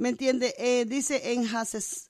[0.00, 0.54] ¿me entiende?
[0.56, 1.46] Eh, dice en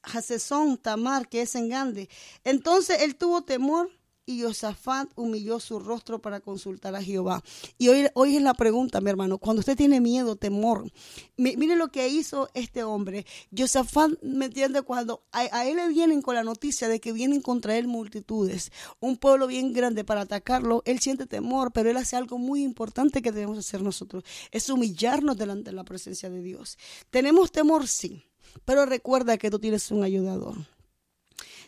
[0.03, 2.09] Hasesón Tamar, que es en Gande.
[2.45, 3.91] Entonces él tuvo temor
[4.31, 7.43] y Josafat humilló su rostro para consultar a Jehová.
[7.79, 10.91] Y hoy, hoy es la pregunta, mi hermano, cuando usted tiene miedo, temor,
[11.37, 13.27] mire lo que hizo este hombre.
[13.57, 14.83] Josafat, ¿me entiende?
[14.83, 19.17] Cuando a, él le vienen con la noticia de que vienen contra él multitudes, un
[19.17, 23.33] pueblo bien grande para atacarlo, él siente temor, pero él hace algo muy importante que
[23.33, 26.79] debemos hacer nosotros, es humillarnos delante de la presencia de Dios.
[27.11, 28.25] Tenemos temor, sí,
[28.65, 30.57] pero recuerda que tú tienes un ayudador.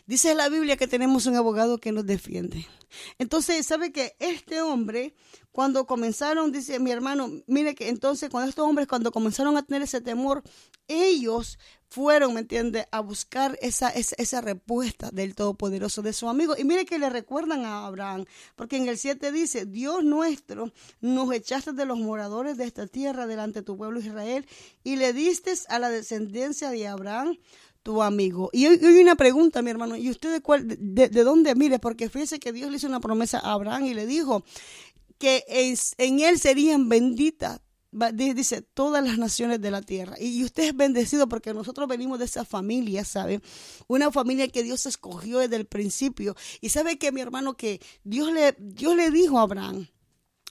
[0.05, 2.67] Dice la Biblia que tenemos un abogado que nos defiende.
[3.17, 5.15] Entonces, ¿sabe que este hombre,
[5.51, 9.81] cuando comenzaron, dice mi hermano, mire que entonces cuando estos hombres, cuando comenzaron a tener
[9.81, 10.43] ese temor,
[10.87, 16.55] ellos fueron, ¿me entiende?, a buscar esa, esa, esa, respuesta del Todopoderoso de su amigo.
[16.57, 21.31] Y mire que le recuerdan a Abraham, porque en el 7 dice, Dios nuestro, nos
[21.31, 24.45] echaste de los moradores de esta tierra delante de tu pueblo Israel
[24.83, 27.37] y le diste a la descendencia de Abraham
[27.83, 28.49] tu amigo.
[28.53, 31.79] Y hoy, una pregunta, mi hermano, ¿y usted de, cuál, de, dónde mire?
[31.79, 34.43] Porque fíjese que Dios le hizo una promesa a Abraham y le dijo
[35.19, 35.43] que
[35.97, 37.59] en, él serían benditas
[38.13, 40.15] dice todas las naciones de la tierra.
[40.19, 43.39] Y usted es bendecido porque nosotros venimos de esa familia, ¿sabe?
[43.87, 46.35] Una familia que Dios escogió desde el principio.
[46.59, 49.87] Y sabe que mi hermano, que Dios le, Dios le dijo a Abraham,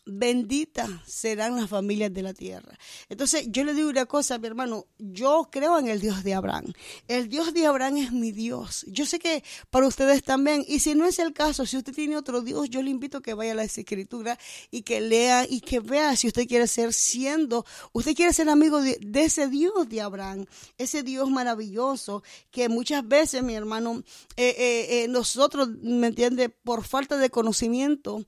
[0.05, 2.77] benditas serán las familias de la tierra.
[3.09, 6.73] Entonces, yo le digo una cosa, mi hermano, yo creo en el Dios de Abraham.
[7.09, 8.85] El Dios de Abraham es mi Dios.
[8.89, 12.17] Yo sé que para ustedes también, y si no es el caso, si usted tiene
[12.17, 14.39] otro Dios, yo le invito a que vaya a la escritura
[14.71, 18.81] y que lea y que vea si usted quiere ser siendo, usted quiere ser amigo
[18.81, 20.47] de, ese Dios de Abraham,
[20.79, 24.03] ese Dios maravilloso que muchas veces, mi hermano,
[24.37, 26.49] eh, eh, eh, nosotros, ¿me entiende?
[26.49, 28.25] Por falta de conocimiento,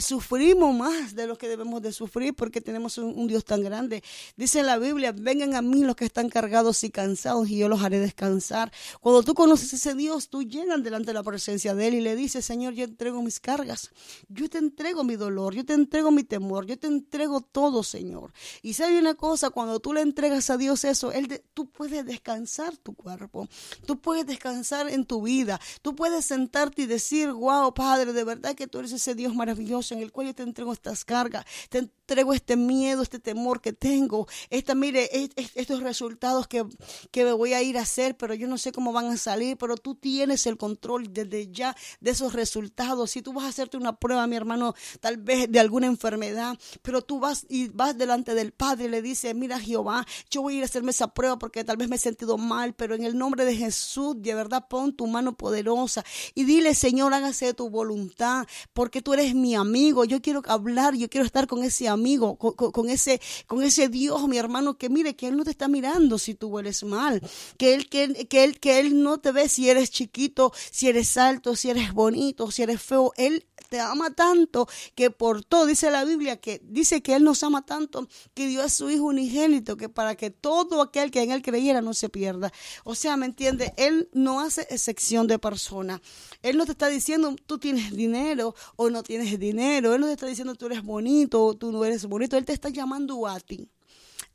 [0.00, 4.02] sufrimos más de lo que debemos de sufrir porque tenemos un, Dios tan grande.
[4.36, 7.82] Dice la Biblia, vengan a mí los que están cargados y cansados y yo los
[7.82, 8.72] haré descansar.
[9.00, 12.14] Cuando tú conoces ese Dios, tú llegas delante de la presencia de Él y le
[12.14, 13.90] dices, Señor, yo entrego mis cargas,
[14.28, 18.32] yo te entrego mi dolor, yo te entrego mi temor, yo te entrego todo, Señor.
[18.62, 22.76] Y sabe una cosa, cuando tú le entregas a Dios eso, Él tú puedes descansar
[22.76, 23.48] tu cuerpo,
[23.86, 28.54] tú puedes descansar en tu vida, tú puedes sentarte y decir, wow, Padre, de verdad
[28.54, 31.78] que tú eres ese Dios maravilloso en el cual yo te entrego esta carga, te
[31.78, 35.08] entrego este miedo, este temor que tengo, esta, mire,
[35.54, 36.64] estos resultados que,
[37.10, 39.56] que me voy a ir a hacer, pero yo no sé cómo van a salir,
[39.56, 43.10] pero tú tienes el control desde ya de esos resultados.
[43.10, 47.02] Si tú vas a hacerte una prueba, mi hermano, tal vez de alguna enfermedad, pero
[47.02, 50.56] tú vas y vas delante del Padre y le dices, mira Jehová, yo voy a
[50.58, 53.16] ir a hacerme esa prueba porque tal vez me he sentido mal, pero en el
[53.16, 58.46] nombre de Jesús, de verdad, pon tu mano poderosa y dile, Señor, hágase tu voluntad,
[58.72, 62.88] porque tú eres mi amigo, yo quiero hablar yo quiero estar con ese amigo, con,
[62.88, 66.34] ese, con ese Dios, mi hermano, que mire que Él no te está mirando si
[66.34, 67.22] tú eres mal,
[67.56, 71.16] que Él, que, que Él, que Él no te ve si eres chiquito, si eres
[71.16, 73.12] alto, si eres bonito, si eres feo.
[73.16, 77.42] Él te ama tanto que por todo, dice la Biblia, que dice que Él nos
[77.42, 81.30] ama tanto que dio a su Hijo unigénito, que para que todo aquel que en
[81.30, 82.52] Él creyera no se pierda.
[82.84, 83.72] O sea, ¿me entiende?
[83.78, 86.02] Él no hace excepción de persona.
[86.42, 89.94] Él no te está diciendo tú tienes dinero o no tienes dinero.
[89.94, 92.36] Él no te está diciendo tú eres bonito o tú no eres bonito.
[92.36, 93.70] Él te está llamando a ti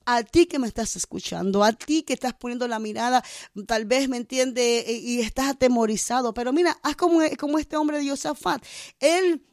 [0.07, 3.23] a ti que me estás escuchando, a ti que estás poniendo la mirada,
[3.67, 8.09] tal vez me entiende y estás atemorizado, pero mira, haz como, como este hombre de
[8.09, 8.63] Josafat.
[9.01, 9.43] Él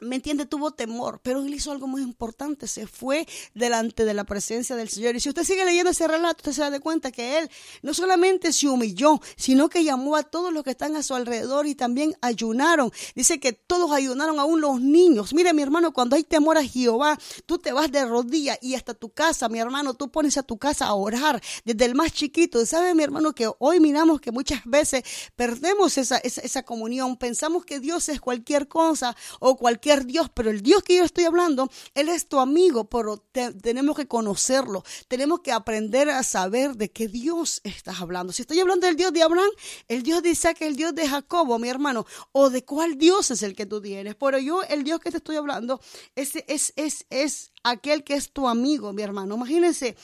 [0.00, 0.46] ¿me entiende?
[0.46, 4.88] Tuvo temor, pero él hizo algo muy importante, se fue delante de la presencia del
[4.88, 5.16] Señor.
[5.16, 7.50] Y si usted sigue leyendo ese relato, usted se da de cuenta que él
[7.82, 11.66] no solamente se humilló, sino que llamó a todos los que están a su alrededor
[11.66, 12.92] y también ayunaron.
[13.14, 15.34] Dice que todos ayunaron, aún los niños.
[15.34, 18.94] Mire, mi hermano, cuando hay temor a Jehová, tú te vas de rodillas y hasta
[18.94, 22.64] tu casa, mi hermano, tú pones a tu casa a orar desde el más chiquito.
[22.66, 25.02] ¿Sabe, mi hermano, que hoy miramos que muchas veces
[25.34, 27.16] perdemos esa, esa, esa comunión?
[27.16, 31.24] Pensamos que Dios es cualquier cosa o cualquier Dios, pero el Dios que yo estoy
[31.24, 33.18] hablando, Él es tu amigo, pero
[33.62, 38.32] tenemos que conocerlo, tenemos que aprender a saber de qué Dios estás hablando.
[38.32, 39.50] Si estoy hablando del Dios de Abraham,
[39.88, 43.42] el Dios de Isaac, el Dios de Jacobo, mi hermano, o de cuál Dios es
[43.42, 44.14] el que tú tienes.
[44.14, 45.80] Pero yo, el Dios que te estoy hablando,
[46.14, 49.34] ese es, es, es aquel que es tu amigo, mi hermano.
[49.36, 49.96] Imagínense,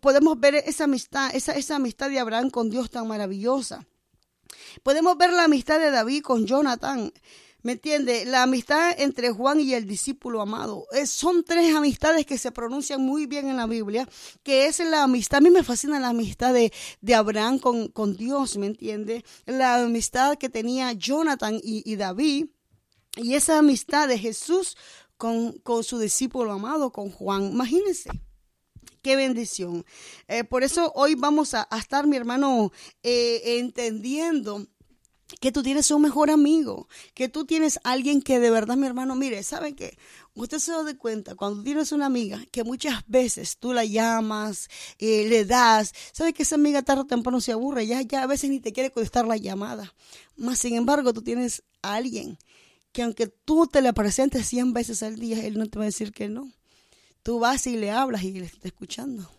[0.00, 3.86] podemos ver esa amistad, esa, esa amistad de Abraham con Dios tan maravillosa.
[4.82, 7.12] Podemos ver la amistad de David con Jonathan.
[7.62, 8.24] ¿Me entiende?
[8.24, 10.86] La amistad entre Juan y el discípulo amado.
[11.06, 14.08] son tres amistades que se pronuncian muy bien en la Biblia,
[14.44, 15.38] que es la amistad.
[15.38, 19.24] A mí me fascina la amistad de, de Abraham con, con, Dios, ¿me entiende?
[19.44, 22.46] La amistad que tenía Jonathan y, David.
[23.16, 24.76] Y esa amistad de Jesús
[25.16, 27.50] con, con, su discípulo amado, con Juan.
[27.50, 28.10] Imagínense.
[29.02, 29.84] Qué bendición.
[30.28, 32.70] Eh, por eso hoy vamos a, estar, mi hermano,
[33.02, 34.68] eh, entendiendo
[35.40, 39.14] que tú tienes un mejor amigo, que tú tienes alguien que de verdad, mi hermano,
[39.14, 39.98] mire, ¿saben qué?
[40.34, 44.68] Usted se da cuenta cuando tienes una amiga que muchas veces tú la llamas,
[44.98, 47.86] eh, le das, ¿sabe que esa amiga tarde o temprano se aburre?
[47.86, 49.94] Ya, ya a veces ni te quiere contestar la llamada.
[50.36, 52.38] Más sin embargo, tú tienes a alguien
[52.92, 55.86] que aunque tú te le presentes 100 veces al día, él no te va a
[55.86, 56.50] decir que no.
[57.22, 59.37] Tú vas y le hablas y le está escuchando.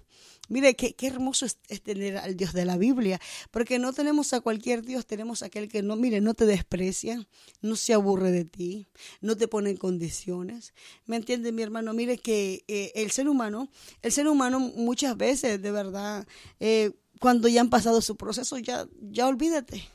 [0.50, 3.20] Mire, qué, hermoso es, tener al Dios de la Biblia,
[3.52, 7.28] porque no tenemos a cualquier Dios, tenemos a aquel que no, mire, no te desprecia,
[7.62, 8.88] no se aburre de ti,
[9.22, 10.74] no te pone en condiciones.
[11.06, 11.94] ¿Me entiende, mi hermano?
[11.94, 13.70] Mire que eh, el ser humano,
[14.02, 16.28] el ser humano muchas veces, de verdad,
[16.60, 19.88] eh, cuando ya han pasado su proceso, ya, ya olvídate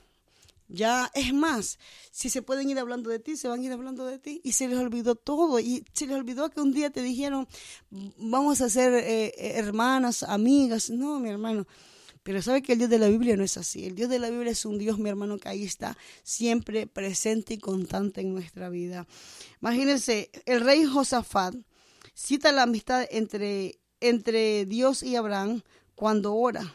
[0.68, 1.78] ya es más,
[2.10, 4.52] si se pueden ir hablando de ti, se van a ir hablando de ti y
[4.52, 5.60] se les olvidó todo.
[5.60, 7.46] Y se les olvidó que un día te dijeron,
[7.90, 10.90] vamos a ser eh, eh, hermanas, amigas.
[10.90, 11.66] No, mi hermano.
[12.22, 13.84] Pero sabe que el Dios de la Biblia no es así.
[13.84, 17.54] El Dios de la Biblia es un Dios, mi hermano, que ahí está siempre presente
[17.54, 19.06] y constante en nuestra vida.
[19.60, 21.54] Imagínense, el rey Josafat
[22.14, 25.60] cita la amistad entre, entre Dios y Abraham
[25.94, 26.74] cuando ora.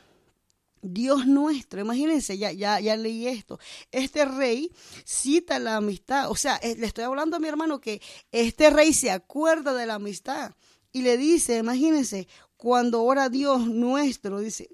[0.81, 3.59] Dios nuestro, imagínense, ya, ya, ya leí esto.
[3.91, 4.71] Este rey
[5.05, 8.01] cita la amistad, o sea, eh, le estoy hablando a mi hermano que
[8.31, 10.53] este rey se acuerda de la amistad
[10.91, 12.27] y le dice, imagínense,
[12.57, 14.69] cuando ora Dios nuestro, dice,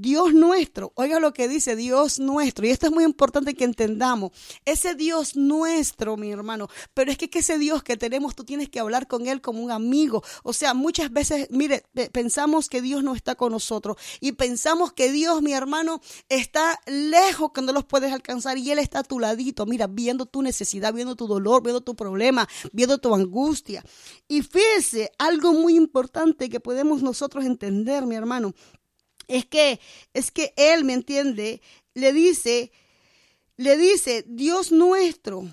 [0.00, 4.32] Dios nuestro, oiga lo que dice Dios nuestro, y esto es muy importante que entendamos,
[4.64, 8.80] ese Dios nuestro, mi hermano, pero es que, ese Dios que tenemos, tú tienes que
[8.80, 13.14] hablar con Él como un amigo, o sea, muchas veces, mire, pensamos que Dios no
[13.14, 13.96] está con nosotros.
[14.20, 18.58] Y pensamos que Dios, mi hermano, está lejos que no los puedes alcanzar.
[18.58, 21.94] Y Él está a tu ladito, mira, viendo tu necesidad, viendo tu dolor, viendo tu
[21.94, 23.84] problema, viendo tu angustia.
[24.26, 28.54] Y fíjese, algo muy importante que podemos nosotros entender, mi hermano,
[29.28, 29.78] es que,
[30.14, 31.60] es que él, ¿me entiende?
[31.94, 32.72] Le dice,
[33.56, 35.46] le dice, Dios nuestro,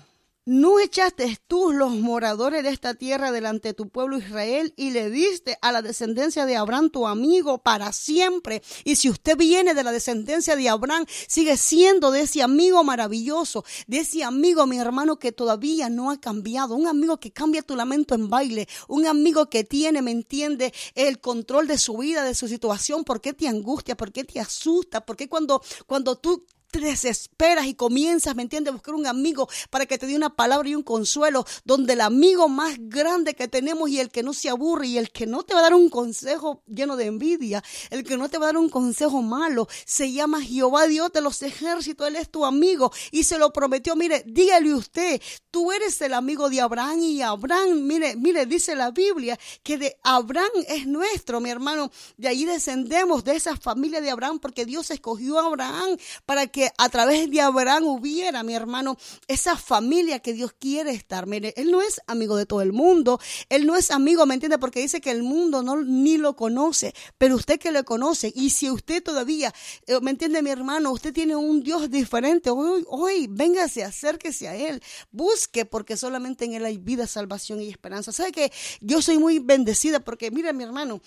[0.48, 5.10] ¿No echaste tú los moradores de esta tierra delante de tu pueblo Israel y le
[5.10, 8.62] diste a la descendencia de Abraham tu amigo para siempre?
[8.84, 13.64] Y si usted viene de la descendencia de Abraham, sigue siendo de ese amigo maravilloso,
[13.88, 17.74] de ese amigo, mi hermano, que todavía no ha cambiado, un amigo que cambia tu
[17.74, 22.36] lamento en baile, un amigo que tiene, me entiende, el control de su vida, de
[22.36, 26.46] su situación, por qué te angustia, por qué te asusta, por qué cuando, cuando tú
[26.80, 30.68] desesperas y comienzas, ¿me entiendes?, a buscar un amigo para que te dé una palabra
[30.68, 34.48] y un consuelo, donde el amigo más grande que tenemos y el que no se
[34.48, 38.04] aburre y el que no te va a dar un consejo lleno de envidia, el
[38.04, 41.42] que no te va a dar un consejo malo, se llama Jehová Dios de los
[41.42, 45.20] ejércitos, Él es tu amigo y se lo prometió, mire, dígale usted,
[45.50, 49.96] tú eres el amigo de Abraham y Abraham, mire, mire, dice la Biblia que de
[50.02, 54.90] Abraham es nuestro, mi hermano, de ahí descendemos de esa familia de Abraham porque Dios
[54.90, 58.96] escogió a Abraham para que a través de Abraham hubiera, mi hermano,
[59.28, 61.26] esa familia que Dios quiere estar.
[61.26, 64.58] Mire, Él no es amigo de todo el mundo, Él no es amigo, ¿me entiende?
[64.58, 68.50] Porque dice que el mundo no ni lo conoce, pero usted que lo conoce, y
[68.50, 69.52] si usted todavía,
[69.86, 70.92] eh, ¿me entiende, mi hermano?
[70.92, 76.54] Usted tiene un Dios diferente, hoy, hoy, véngase, acérquese a Él, busque, porque solamente en
[76.54, 78.12] Él hay vida, salvación y esperanza.
[78.12, 80.00] ¿Sabe que yo soy muy bendecida?
[80.00, 81.00] Porque, mire, mi hermano,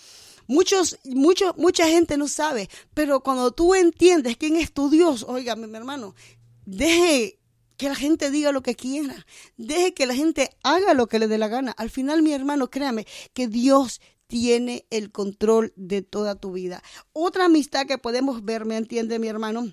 [0.49, 5.55] Muchos, mucho, mucha gente no sabe, pero cuando tú entiendes quién es tu Dios, oiga,
[5.55, 6.15] mi hermano,
[6.65, 7.37] deje
[7.77, 9.27] que la gente diga lo que quiera.
[9.57, 11.71] Deje que la gente haga lo que le dé la gana.
[11.77, 16.81] Al final, mi hermano, créame que Dios tiene el control de toda tu vida.
[17.13, 19.71] Otra amistad que podemos ver, ¿me entiende mi hermano?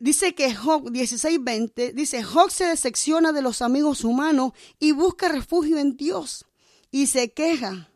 [0.00, 5.78] Dice que Job 16:20, dice, Job se decepciona de los amigos humanos y busca refugio
[5.78, 6.46] en Dios
[6.90, 7.91] y se queja.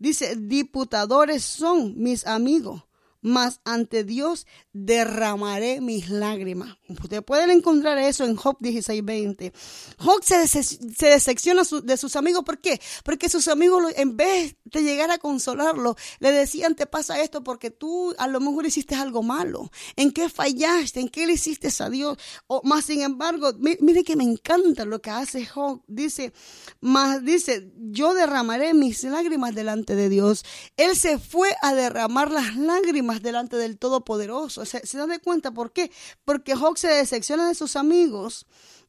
[0.00, 2.84] Dice, diputadores son mis amigos,
[3.20, 6.76] mas ante Dios derramaré mis lágrimas.
[6.88, 9.52] Ustedes pueden encontrar eso en Job 16:20.
[9.98, 12.44] Job se, se decepciona de sus amigos.
[12.44, 12.80] ¿Por qué?
[13.04, 17.70] Porque sus amigos, en vez de llegar a consolarlo, le decían, te pasa esto porque
[17.70, 19.70] tú a lo mejor hiciste algo malo.
[19.96, 21.00] ¿En qué fallaste?
[21.00, 22.16] ¿En qué le hiciste a Dios?
[22.46, 25.82] O más sin embargo, mire que me encanta lo que hace Job.
[25.86, 26.32] Dice,
[26.80, 30.44] más dice, yo derramaré mis lágrimas delante de Dios.
[30.76, 34.59] Él se fue a derramar las lágrimas delante del Todopoderoso.
[34.64, 35.90] ¿Se, se dan cuenta por qué?
[36.24, 38.46] Porque Job se decepciona de sus amigos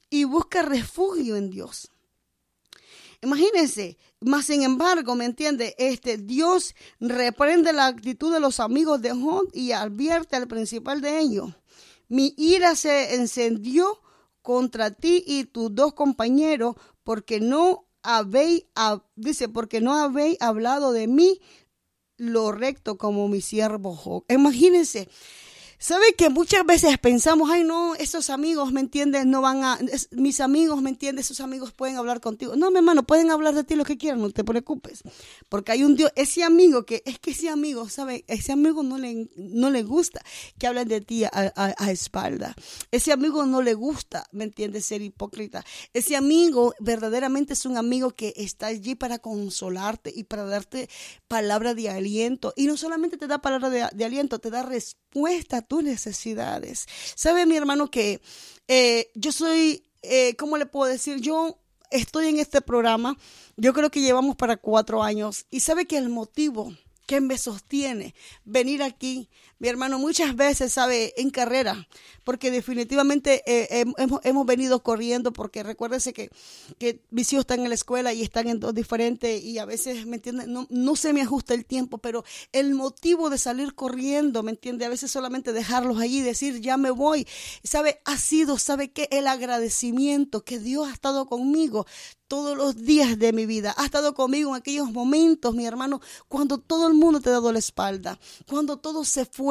[0.10, 1.92] y busca refugio en Dios.
[3.22, 5.76] Imagínense, más sin embargo, ¿me entiende?
[5.78, 11.20] Este Dios reprende la actitud de los amigos de Job y advierte al principal de
[11.20, 11.54] ellos.
[12.08, 14.02] Mi ira se encendió
[14.42, 18.66] contra ti y tus dos compañeros porque no habéis,
[19.16, 21.40] dice, porque no habéis hablado de mí
[22.18, 24.26] lo recto como mi siervo.
[24.30, 25.10] Imagínense,
[25.82, 29.26] ¿Sabe que muchas veces pensamos, ay no, esos amigos, ¿me entiendes?
[29.26, 29.80] No van a,
[30.12, 31.26] mis amigos, ¿me entiendes?
[31.26, 32.56] Esos amigos pueden hablar contigo.
[32.56, 35.02] No, mi hermano, pueden hablar de ti lo que quieran, no te preocupes.
[35.50, 38.26] Porque hay un Dios, ese amigo que, es que ese amigo, ¿sabe?
[38.28, 40.22] Ese amigo no le, no le gusta
[40.60, 42.54] que hablen de ti a, espalda.
[42.92, 44.86] Ese amigo no le gusta, ¿me entiendes?
[44.86, 45.66] Ser hipócrita.
[45.94, 50.92] Ese amigo verdaderamente es un amigo que está allí para consolarte y para darte
[51.28, 52.54] palabra de aliento.
[52.56, 56.86] Y no solamente te da palabra de, de aliento, te da respuesta tus necesidades.
[57.16, 58.20] ¿Sabe mi hermano que
[58.68, 61.22] eh, yo soy, eh, ¿cómo le puedo decir?
[61.22, 61.60] Yo
[61.92, 63.18] estoy en este programa,
[63.56, 66.76] yo creo que llevamos para cuatro años y sabe que el motivo
[67.08, 68.14] que me sostiene
[68.44, 69.30] venir aquí
[69.62, 71.88] mi hermano, muchas veces, sabe, en carrera,
[72.24, 73.86] porque definitivamente eh,
[74.24, 76.32] hemos, venido corriendo, porque recuérdese que,
[76.80, 80.08] que mis hijos están en la escuela y están en dos diferentes y a veces,
[80.08, 80.48] ¿me entiende?
[80.48, 84.84] No, no se me ajusta el tiempo, pero el motivo de salir corriendo, ¿me entiende?
[84.86, 87.28] A veces solamente dejarlos allí decir, ya me voy,
[87.64, 88.02] ¿sabe?
[88.06, 89.10] Ha sido, ¿sabe qué?
[89.12, 91.86] El agradecimiento que Dios ha estado conmigo
[92.28, 93.76] todos los días de mi vida.
[93.78, 96.00] Ha estado conmigo en aquellos momentos, mi hermano,
[96.30, 99.51] cuando todo el mundo te ha dado la espalda, cuando todo se fue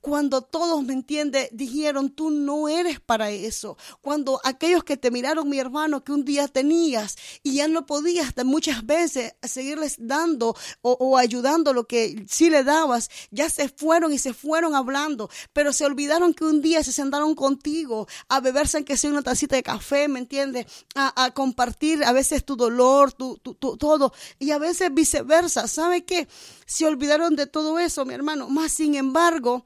[0.00, 3.76] cuando todos, ¿me entiende Dijeron, tú no eres para eso.
[4.00, 8.32] Cuando aquellos que te miraron, mi hermano, que un día tenías y ya no podías
[8.44, 14.18] muchas veces seguirles dando o, ayudando lo que sí le dabas, ya se fueron y
[14.18, 18.96] se fueron hablando, pero se olvidaron que un día se sentaron contigo a beberse aunque
[18.96, 20.66] sea una tacita de café, ¿me entiendes?
[20.94, 25.68] A, compartir a veces tu dolor, tu, todo, y a veces viceversa.
[25.68, 26.28] ¿Sabe qué?
[26.66, 28.48] Se olvidaron de todo eso, mi hermano.
[28.48, 29.64] Más sin embargo, embargo,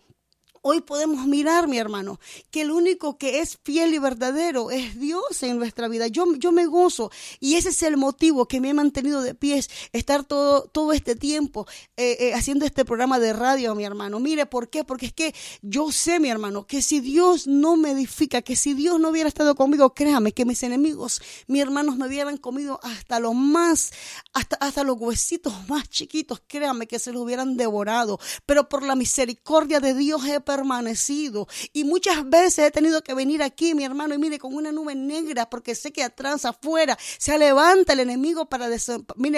[0.69, 2.19] Hoy podemos mirar, mi hermano,
[2.51, 6.09] que el único que es fiel y verdadero es Dios en nuestra vida.
[6.09, 9.71] Yo, yo me gozo y ese es el motivo que me ha mantenido de pies,
[9.93, 14.19] estar todo, todo este tiempo eh, eh, haciendo este programa de radio, mi hermano.
[14.19, 14.83] Mire, ¿por qué?
[14.83, 18.75] Porque es que yo sé, mi hermano, que si Dios no me edifica, que si
[18.75, 23.21] Dios no hubiera estado conmigo, créame que mis enemigos, mis hermanos me hubieran comido hasta
[23.21, 23.93] lo más,
[24.33, 28.19] hasta, hasta los huesitos más chiquitos, créame que se los hubieran devorado.
[28.47, 31.47] Pero por la misericordia de Dios he permanecido.
[31.75, 34.95] Y muchas veces he tenido que venir aquí, mi hermano, y mire, con una nube
[34.95, 38.69] negra, porque sé que atrás, afuera, se levanta el enemigo para,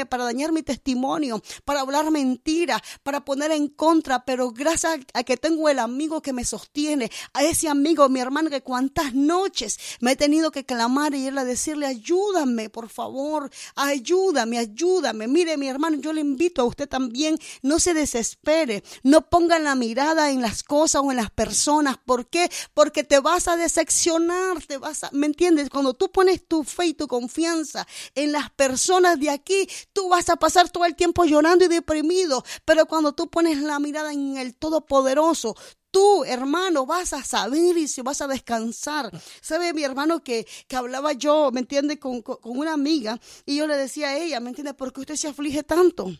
[0.08, 4.24] para dañar mi testimonio, para hablar mentira, para poner en contra.
[4.24, 8.48] Pero gracias a que tengo el amigo que me sostiene, a ese amigo, mi hermano,
[8.48, 13.50] que cuántas noches me he tenido que clamar y irle a decirle, ayúdame, por favor,
[13.74, 15.26] ayúdame, ayúdame.
[15.26, 19.74] Mire, mi hermano, yo le invito a usted también, no se desespere, no ponga la
[19.74, 21.96] mirada en las cosas en las personas.
[22.04, 22.50] ¿Por qué?
[22.74, 25.70] Porque te vas a decepcionar, te vas a, ¿me entiendes?
[25.70, 30.28] Cuando tú pones tu fe y tu confianza en las personas de aquí, tú vas
[30.28, 32.44] a pasar todo el tiempo llorando y deprimido.
[32.64, 35.54] Pero cuando tú pones la mirada en el Todopoderoso,
[35.90, 39.10] tú, hermano, vas a saber y si vas a descansar.
[39.40, 43.66] ¿Sabe mi hermano que, que hablaba yo, me entiende, con, con, una amiga y yo
[43.66, 44.74] le decía a ella, ¿me entiende?
[44.74, 46.12] ¿Por qué usted se aflige tanto?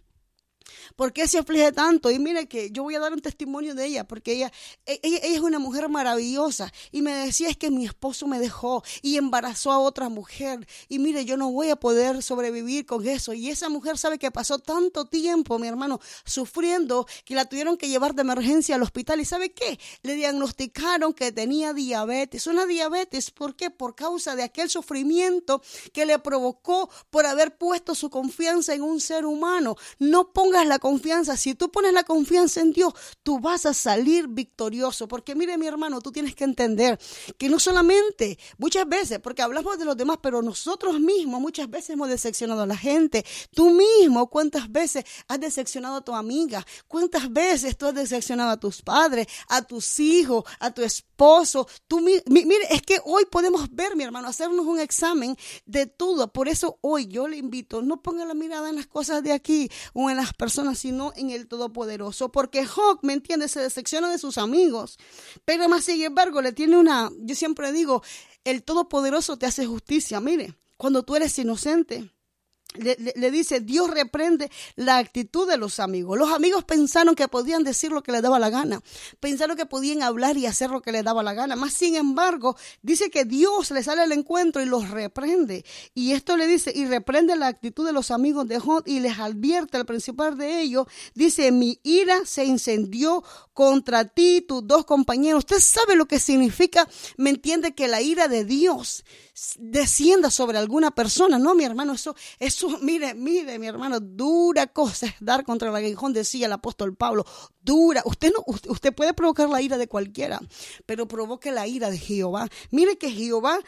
[0.97, 2.11] ¿Por qué se aflige tanto?
[2.11, 4.53] Y mire que yo voy a dar un testimonio de ella, porque ella,
[4.87, 6.73] e, ella, ella, es una mujer maravillosa.
[6.93, 10.67] Y me decía, es que mi esposo me dejó y embarazó a otra mujer.
[10.89, 13.33] Y mire, yo no voy a poder sobrevivir con eso.
[13.33, 17.89] Y esa mujer sabe que pasó tanto tiempo, mi hermano, sufriendo, que la tuvieron que
[17.89, 19.21] llevar de emergencia al hospital.
[19.21, 19.79] ¿Y sabe qué?
[20.03, 22.47] Le diagnosticaron que tenía diabetes.
[22.47, 23.71] Una diabetes, ¿por qué?
[23.71, 25.63] Por causa de aquel sufrimiento
[25.93, 29.77] que le provocó por haber puesto su confianza en un ser humano.
[29.99, 30.33] No
[30.67, 32.93] la confianza, si tú pones la confianza en Dios,
[33.23, 35.09] tú vas a salir victorioso.
[35.09, 36.99] Porque mire mi hermano, tú tienes que entender
[37.37, 41.91] que no solamente, muchas veces, porque hablamos de los demás, pero nosotros mismos muchas veces
[41.91, 43.25] hemos decepcionado a la gente.
[43.55, 46.65] Tú mismo, ¿cuántas veces has decepcionado a tu amiga?
[46.87, 51.69] ¿Cuántas veces tú has decepcionado a tus padres, a tus hijos, a tu esposo?
[51.87, 55.37] Tú, mire, es que hoy podemos ver, mi hermano, hacernos un examen
[55.67, 56.33] de todo.
[56.33, 59.71] Por eso hoy yo le invito, no ponga la mirada en las cosas de aquí
[59.93, 62.31] o en las personas, sino en el Todopoderoso.
[62.31, 63.49] Porque Job, ¿me entiende?
[63.49, 64.99] Se decepciona de sus amigos.
[65.45, 68.03] Pero más sin embargo, le tiene una, yo siempre digo,
[68.45, 70.21] el Todopoderoso te hace justicia.
[70.21, 72.11] Mire, cuando tú eres inocente,
[72.75, 76.19] le, dice, Dios reprende la actitud de los amigos.
[76.19, 78.83] Los amigos pensaron que podían decir lo que les daba la gana,
[79.21, 81.57] pensaron que podían hablar y hacer lo que les daba la gana.
[81.57, 85.65] Más sin embargo, dice que Dios les sale al encuentro y los reprende.
[85.95, 89.19] Y esto le dice, y reprende la actitud de los amigos de Job y les
[89.19, 93.25] advierte al principal de ellos, dice, mi ira se incendió
[93.59, 95.41] contra ti, tus dos compañeros.
[95.41, 99.05] Usted sabe lo que significa, me entiende que la ira de Dios
[99.59, 101.41] descienda sobre alguna persona.
[101.41, 105.75] No, mi hermano, eso, eso, mire, mire, mi hermano, dura cosa es dar contra el
[105.75, 107.27] aguijón, decía el apóstol Pablo.
[107.61, 108.03] Dura.
[108.05, 110.41] Usted no, usted, puede provocar la ira de cualquiera,
[110.87, 112.49] pero provoque la ira de Jehová.
[112.71, 113.59] Mire que Jehová,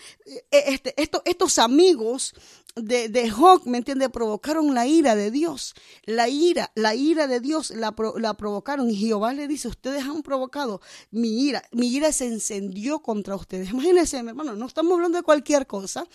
[0.52, 2.32] eh, este, estos amigos
[2.76, 3.32] de, de
[3.64, 4.08] ¿me entiende?
[4.10, 5.74] Provocaron la ira de Dios.
[6.04, 8.90] La ira, la ira de Dios la, la provocaron.
[8.90, 11.62] Y Jehová le dice, ustedes han provocado mi ira.
[11.72, 13.70] Mi ira se encendió contra ustedes.
[13.70, 16.06] Imagínense, mi hermano, no estamos hablando de cualquier cosa.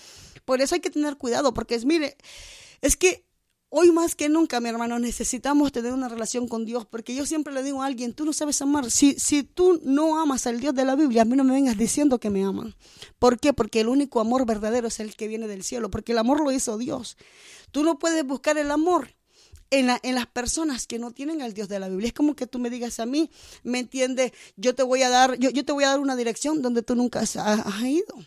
[0.46, 2.18] Por eso hay que tener cuidado, porque es, mire,
[2.82, 3.26] es que
[3.78, 7.54] Hoy más que nunca, mi hermano, necesitamos tener una relación con Dios, porque yo siempre
[7.54, 8.90] le digo a alguien, tú no sabes amar.
[8.90, 11.78] Si, si tú no amas al Dios de la Biblia, a mí no me vengas
[11.78, 12.74] diciendo que me aman.
[13.20, 13.52] ¿Por qué?
[13.52, 16.54] Porque el único amor verdadero es el que viene del cielo, porque el amor lo
[16.54, 17.18] hizo Dios.
[17.72, 19.14] Tú no puedes buscar el amor
[19.72, 22.08] en, en, las personas que no tienen al Dios de la Biblia.
[22.08, 23.30] Es como que tú me digas a mí,
[23.64, 24.32] ¿me entiendes?
[24.56, 26.96] Yo te voy a dar, yo, yo te voy a dar una dirección donde tú
[26.96, 27.36] nunca has
[27.84, 28.26] ido.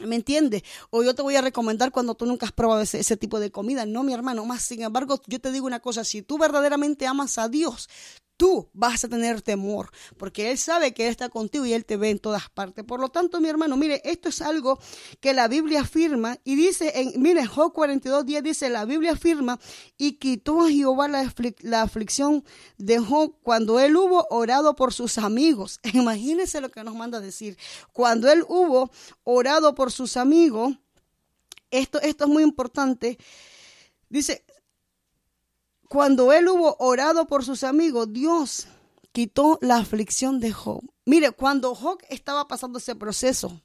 [0.00, 0.62] ¿Me entiendes?
[0.90, 3.50] O yo te voy a recomendar cuando tú nunca has probado ese, ese, tipo de
[3.50, 3.84] comida.
[3.84, 4.44] No, mi hermano.
[4.46, 6.02] Más sin embargo, yo te digo una cosa.
[6.04, 7.88] Si tú verdaderamente amas a Dios,
[8.36, 11.96] tú vas a tener temor, porque Él sabe que Él está contigo y Él te
[11.96, 12.84] ve en todas partes.
[12.84, 14.78] Por lo tanto, mi hermano, mire, esto es algo
[15.20, 19.58] que la Biblia afirma y dice, en, mire, Job 42, 10 dice, la Biblia afirma
[19.96, 22.44] y quitó a Jehová la, aflicción
[22.78, 25.78] de Job cuando Él hubo orado por sus amigos.
[25.92, 27.56] Imagínense lo que nos manda a decir.
[27.92, 28.90] Cuando Él hubo
[29.24, 30.74] orado por sus amigos,
[31.70, 33.18] esto, esto es muy importante.
[34.08, 34.44] Dice,
[35.92, 38.66] cuando él hubo orado por sus amigos, Dios
[39.12, 40.80] quitó la aflicción de Job.
[41.04, 43.60] Mire, cuando Job estaba pasando ese proceso,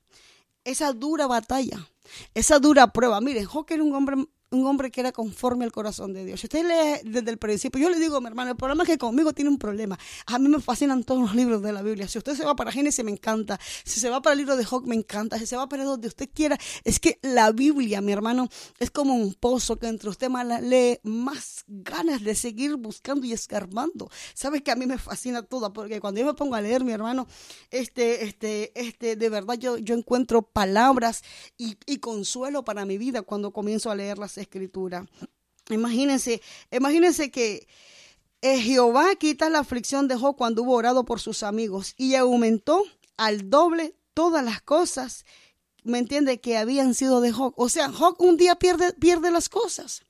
[0.66, 1.88] esa dura batalla,
[2.34, 4.18] esa dura prueba, mire, Job era un hombre
[4.50, 6.39] un hombre que era conforme al corazón de Dios.
[6.39, 8.98] Si usted lee desde el principio, yo le digo, mi hermano, el problema es que
[8.98, 10.00] conmigo tiene un problema.
[10.26, 12.08] A mí me fascinan todos los libros de la Biblia.
[12.08, 13.60] Si usted se va para Génesis, me encanta.
[13.84, 15.38] Si se va para el libro de Job, me encanta.
[15.38, 18.48] Si se va para donde usted quiera, es que la Biblia, mi hermano,
[18.80, 23.26] es como un pozo que entre usted más la lee, más ganas de seguir buscando
[23.26, 24.10] y escarbando.
[24.34, 26.93] Sabes que a mí me fascina todo, porque cuando yo me pongo a leer, mi
[26.93, 27.28] hermano,
[27.70, 31.24] este, este, este, de verdad yo, yo encuentro palabras
[31.58, 35.06] y, y consuelo para mi vida cuando comienzo a leerlas escritura.
[35.70, 37.68] Imagínense, imagínense que
[38.42, 42.84] eh, Jehová quita la aflicción de Job cuando hubo orado por sus amigos y aumentó
[43.18, 45.26] al doble todas las cosas,
[45.84, 46.40] ¿me entiende?
[46.40, 47.54] Que habían sido de Job.
[47.58, 50.04] O sea, Job un día pierde, pierde las cosas.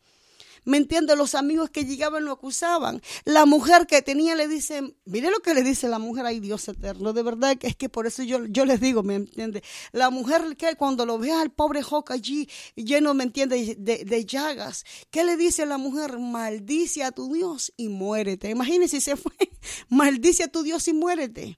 [0.68, 1.16] ¿Me entiende?
[1.16, 3.02] Los amigos que llegaban lo acusaban.
[3.24, 6.68] La mujer que tenía le dice, mire lo que le dice la mujer, ay Dios
[6.68, 9.64] eterno, de verdad que es que por eso yo, yo les digo, ¿me entiende?
[9.94, 13.78] La mujer que cuando lo ve al pobre Joc allí lleno, ¿me entiende?
[13.80, 16.20] De, llagas, ¿qué le dice la mujer?
[16.20, 18.50] Maldice a tu Dios y muérete.
[18.50, 19.32] Imagínese si se fue,
[19.88, 21.58] maldice a tu Dios y muérete.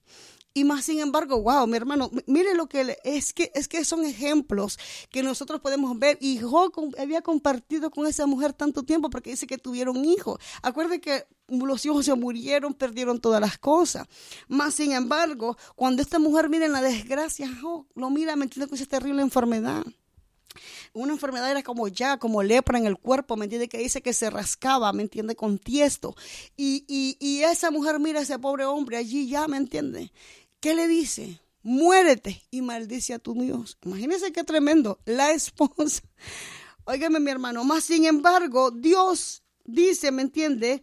[0.52, 4.04] Y más sin embargo, wow, mi hermano, mire lo que es que es que son
[4.04, 4.78] ejemplos
[5.10, 6.18] que nosotros podemos ver.
[6.20, 10.40] Y Job había compartido con esa mujer tanto tiempo porque dice que tuvieron hijos.
[10.62, 14.08] Acuerde que los hijos se murieron, perdieron todas las cosas.
[14.48, 18.76] Más sin embargo, cuando esta mujer mira en la desgracia, Job lo mira metido con
[18.76, 19.84] esa terrible enfermedad.
[20.92, 23.68] Una enfermedad era como ya, como lepra en el cuerpo, ¿me entiende?
[23.68, 25.36] Que dice que se rascaba, ¿me entiende?
[25.36, 26.14] Con tiesto.
[26.56, 30.12] Y, y, y esa mujer mira a ese pobre hombre allí ya, ¿me entiende?
[30.60, 31.40] ¿Qué le dice?
[31.62, 33.78] Muérete y maldice a tu Dios.
[33.84, 34.98] Imagínense qué tremendo.
[35.04, 36.02] La esposa.
[36.84, 37.64] Óigame, mi hermano.
[37.64, 40.82] Más sin embargo, Dios dice, ¿me entiende?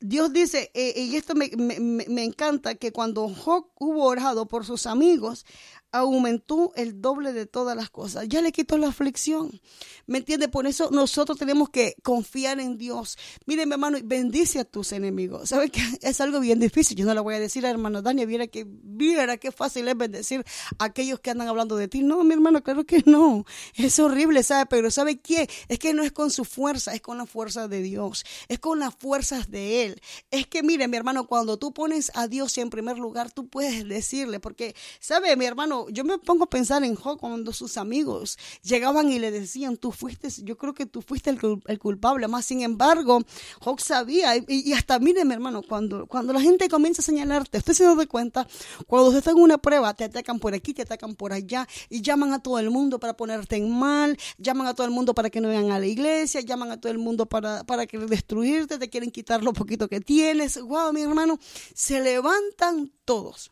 [0.00, 4.64] Dios dice, eh, y esto me, me, me, encanta, que cuando Job hubo orado por
[4.64, 5.44] sus amigos,
[5.92, 8.28] aumentó el doble de todas las cosas.
[8.28, 9.60] Ya le quitó la aflicción.
[10.06, 10.48] ¿Me entiende?
[10.48, 13.16] Por eso nosotros tenemos que confiar en Dios.
[13.46, 15.48] Mire, mi hermano, bendice a tus enemigos.
[15.48, 16.96] ¿Sabe que es algo bien difícil?
[16.96, 19.96] Yo no le voy a decir a hermano Daniel, viera que viera qué fácil es
[19.96, 20.44] bendecir
[20.78, 22.02] a aquellos que andan hablando de ti.
[22.02, 23.44] No, mi hermano, claro que no.
[23.74, 24.66] Es horrible, ¿sabe?
[24.66, 25.48] Pero ¿sabe qué?
[25.68, 28.24] Es que no es con su fuerza, es con la fuerza de Dios.
[28.48, 30.00] Es con las fuerzas de Él.
[30.30, 33.86] Es que, mire, mi hermano, cuando tú pones a Dios en primer lugar, tú puedes
[33.88, 35.77] decirle, porque, ¿sabe, mi hermano?
[35.90, 39.92] Yo me pongo a pensar en Job cuando sus amigos llegaban y le decían, tú
[39.92, 43.20] fuiste, yo creo que tú fuiste el, culpable, más sin embargo,
[43.60, 47.72] Job sabía, y, hasta mire mi hermano, cuando, cuando la gente comienza a señalarte, usted
[47.72, 48.46] se da cuenta,
[48.86, 52.02] cuando usted está en una prueba, te atacan por aquí, te atacan por allá, y
[52.02, 55.30] llaman a todo el mundo para ponerte en mal, llaman a todo el mundo para
[55.30, 58.78] que no vengan a la iglesia, llaman a todo el mundo para, para que destruirte,
[58.78, 61.38] te quieren quitar lo poquito que tienes, wow, mi hermano,
[61.74, 63.50] se levantan todos.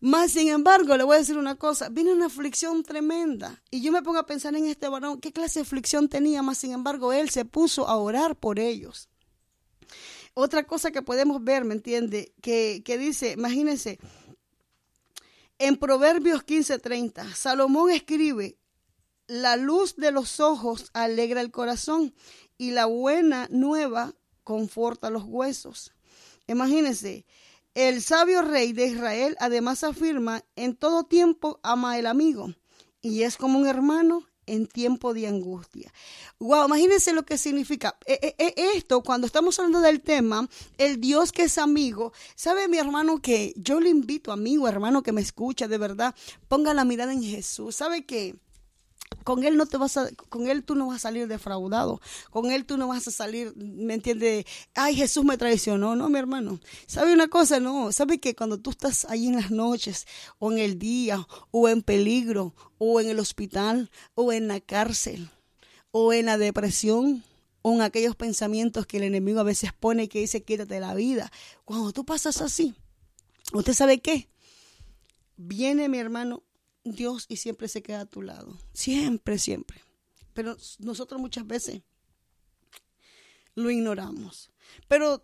[0.00, 3.62] Más sin embargo, le voy a decir una cosa, viene una aflicción tremenda.
[3.70, 6.40] Y yo me pongo a pensar en este varón, ¿qué clase de aflicción tenía?
[6.42, 9.08] Más sin embargo, él se puso a orar por ellos.
[10.34, 12.32] Otra cosa que podemos ver, ¿me entiende?
[12.40, 13.98] Que, que dice, imagínense,
[15.58, 18.56] en Proverbios 15:30, Salomón escribe,
[19.26, 22.14] la luz de los ojos alegra el corazón
[22.56, 25.92] y la buena nueva conforta los huesos.
[26.46, 27.26] Imagínense,
[27.74, 32.54] el sabio rey de Israel además afirma, en todo tiempo ama el amigo
[33.02, 35.92] y es como un hermano en tiempo de angustia.
[36.40, 40.48] Wow, imagínense lo que significa e, e, e, esto cuando estamos hablando del tema,
[40.78, 42.12] el Dios que es amigo.
[42.34, 46.14] ¿Sabe mi hermano que yo le invito, amigo, hermano que me escucha, de verdad,
[46.48, 47.76] ponga la mirada en Jesús?
[47.76, 48.36] ¿Sabe que
[49.24, 52.00] con él no te vas a, con él tú no vas a salir defraudado,
[52.30, 54.46] con él tú no vas a salir, ¿me entiendes?
[54.74, 56.60] Ay, Jesús me traicionó, no, mi hermano.
[56.86, 57.60] ¿Sabe una cosa?
[57.60, 60.06] No, ¿sabe que cuando tú estás ahí en las noches,
[60.38, 65.30] o en el día, o en peligro, o en el hospital, o en la cárcel,
[65.90, 67.22] o en la depresión,
[67.62, 71.30] o en aquellos pensamientos que el enemigo a veces pone que dice quítate la vida,
[71.64, 72.74] cuando tú pasas así,
[73.52, 74.28] ¿usted sabe qué?
[75.36, 76.42] Viene mi hermano
[76.92, 78.56] Dios y siempre se queda a tu lado.
[78.72, 79.82] Siempre, siempre.
[80.34, 81.82] Pero nosotros muchas veces
[83.54, 84.50] lo ignoramos.
[84.86, 85.22] Pero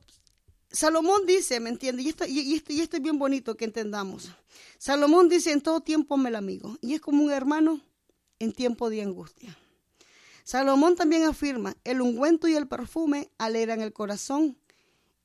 [0.70, 2.04] Salomón dice, ¿me entiendes?
[2.04, 4.30] Y esto, y, esto, y esto es bien bonito que entendamos.
[4.78, 6.76] Salomón dice, en todo tiempo me el amigo.
[6.80, 7.80] Y es como un hermano
[8.38, 9.56] en tiempo de angustia.
[10.42, 14.58] Salomón también afirma, el ungüento y el perfume alegran el corazón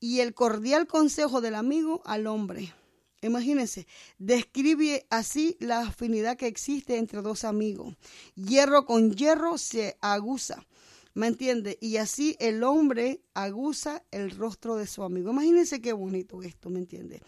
[0.00, 2.72] y el cordial consejo del amigo al hombre.
[3.22, 3.86] Imagínense,
[4.18, 7.94] describe así la afinidad que existe entre dos amigos.
[8.34, 10.66] Hierro con hierro se aguza.
[11.12, 11.76] ¿Me entiende?
[11.80, 15.32] Y así el hombre aguza el rostro de su amigo.
[15.32, 17.20] Imagínense qué bonito esto, ¿me entiende?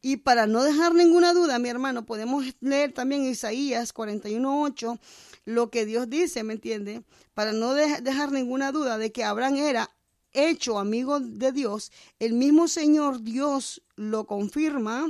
[0.00, 5.00] Y para no dejar ninguna duda, mi hermano, podemos leer también Isaías 41.8,
[5.46, 7.02] lo que Dios dice, ¿me entiende?
[7.34, 9.90] Para no dejar ninguna duda de que Abraham era
[10.32, 15.08] hecho amigo de Dios, el mismo Señor Dios lo confirma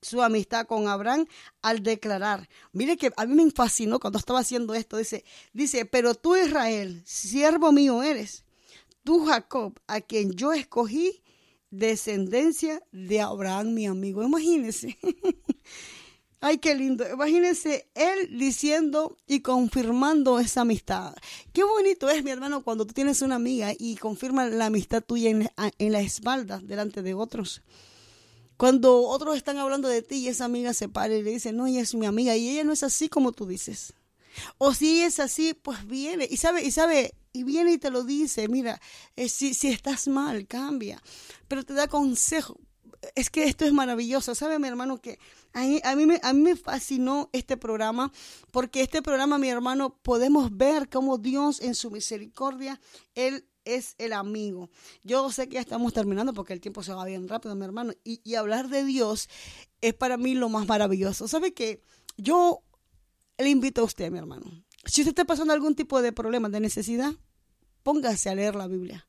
[0.00, 1.26] su amistad con Abraham
[1.62, 6.14] al declarar, mire que a mí me fascinó cuando estaba haciendo esto, dice, dice, pero
[6.14, 8.44] tú Israel, siervo mío eres,
[9.04, 11.22] tú Jacob, a quien yo escogí,
[11.70, 14.22] descendencia de Abraham, mi amigo.
[14.22, 14.98] Imagínense.
[16.40, 17.04] Ay, qué lindo.
[17.08, 21.14] Imagínense él diciendo y confirmando esa amistad.
[21.52, 25.30] Qué bonito es, mi hermano, cuando tú tienes una amiga y confirma la amistad tuya
[25.30, 27.62] en, en la espalda delante de otros.
[28.58, 31.68] Cuando otros están hablando de ti y esa amiga se para y le dice, no,
[31.68, 33.94] ella es mi amiga y ella no es así como tú dices.
[34.58, 38.02] O si es así, pues viene y sabe, y sabe, y viene y te lo
[38.02, 38.80] dice, mira,
[39.14, 41.00] eh, si, si estás mal, cambia,
[41.46, 42.58] pero te da consejo.
[43.14, 45.00] Es que esto es maravilloso, ¿sabe mi hermano?
[45.00, 45.20] Que
[45.52, 48.12] a mí, a, mí me, a mí me fascinó este programa,
[48.50, 52.80] porque este programa, mi hermano, podemos ver cómo Dios en su misericordia,
[53.14, 53.46] Él
[53.76, 54.70] es el amigo.
[55.02, 57.92] Yo sé que ya estamos terminando porque el tiempo se va bien rápido, mi hermano.
[58.04, 59.28] Y, hablar de Dios
[59.80, 61.28] es para mí lo más maravilloso.
[61.28, 61.82] ¿Sabe qué?
[62.16, 62.62] Yo
[63.36, 64.64] le invito a usted, mi hermano.
[64.84, 67.12] Si usted está pasando algún tipo de problema, de necesidad,
[67.82, 69.06] póngase a leer la Biblia.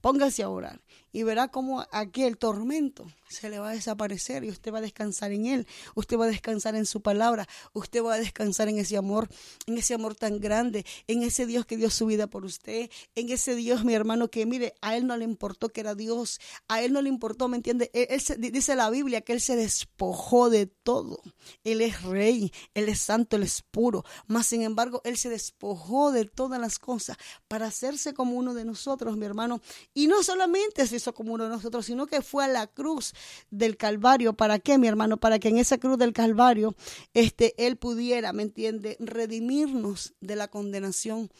[0.00, 0.82] Póngase a orar.
[1.12, 5.32] Y verá cómo aquel tormento se le va a desaparecer y usted va a descansar
[5.32, 8.96] en él, usted va a descansar en su palabra, usted va a descansar en ese
[8.96, 9.28] amor,
[9.66, 13.30] en ese amor tan grande, en ese Dios que dio su vida por usted, en
[13.30, 16.82] ese Dios, mi hermano, que mire, a él no le importó que era Dios, a
[16.82, 17.90] él no le importó, ¿me entiende?
[17.92, 21.20] Él, dice la Biblia que él se despojó de todo,
[21.64, 26.12] él es rey, él es santo, él es puro, mas sin embargo, él se despojó
[26.12, 29.60] de todas las cosas para hacerse como uno de nosotros, mi hermano,
[29.94, 33.14] y no solamente se hizo como uno de nosotros, sino que fue a la cruz
[33.50, 34.34] del Calvario.
[34.34, 35.16] ¿Para qué, mi hermano?
[35.16, 36.74] Para que en esa cruz del Calvario
[37.14, 41.30] este, Él pudiera, ¿me entiende?, redimirnos de la condenación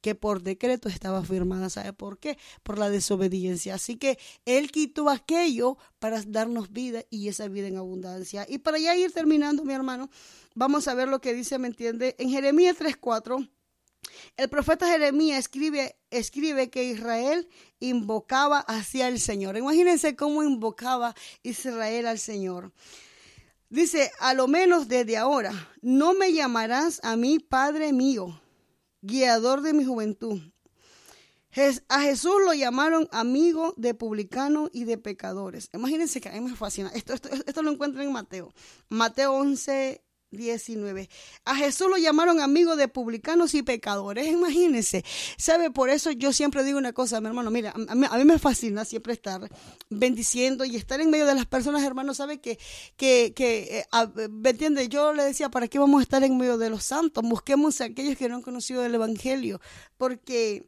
[0.00, 1.70] que por decreto estaba firmada.
[1.70, 2.38] ¿Sabe por qué?
[2.62, 3.74] Por la desobediencia.
[3.74, 8.46] Así que Él quitó aquello para darnos vida y esa vida en abundancia.
[8.48, 10.10] Y para ya ir terminando, mi hermano,
[10.54, 12.14] vamos a ver lo que dice, ¿me entiende?
[12.18, 13.48] En Jeremías 3.4
[14.36, 17.48] el profeta Jeremías escribe, escribe que Israel
[17.80, 19.56] invocaba hacia el Señor.
[19.56, 22.72] Imagínense cómo invocaba Israel al Señor.
[23.70, 25.52] Dice, a lo menos desde ahora,
[25.82, 28.40] no me llamarás a mí Padre mío,
[29.02, 30.40] guiador de mi juventud.
[31.88, 35.68] A Jesús lo llamaron amigo de publicanos y de pecadores.
[35.72, 36.90] Imagínense que a mí me fascina.
[36.94, 38.52] Esto, esto, esto lo encuentran en Mateo.
[38.88, 40.00] Mateo 11,
[40.30, 41.08] 19.
[41.44, 44.26] A Jesús lo llamaron amigo de publicanos y pecadores.
[44.32, 45.04] Imagínense.
[45.36, 45.70] ¿Sabe?
[45.70, 47.50] Por eso yo siempre digo una cosa, mi hermano.
[47.50, 49.48] Mira, a mí, me fascina siempre estar
[49.88, 52.14] bendiciendo y estar en medio de las personas, hermano.
[52.14, 52.40] ¿Sabe?
[52.40, 52.58] Que,
[52.96, 54.88] que, que eh, ¿me entiende?
[54.88, 57.24] Yo le decía, ¿para qué vamos a estar en medio de los santos?
[57.24, 59.60] Busquemos a aquellos que no han conocido el Evangelio.
[59.96, 60.66] Porque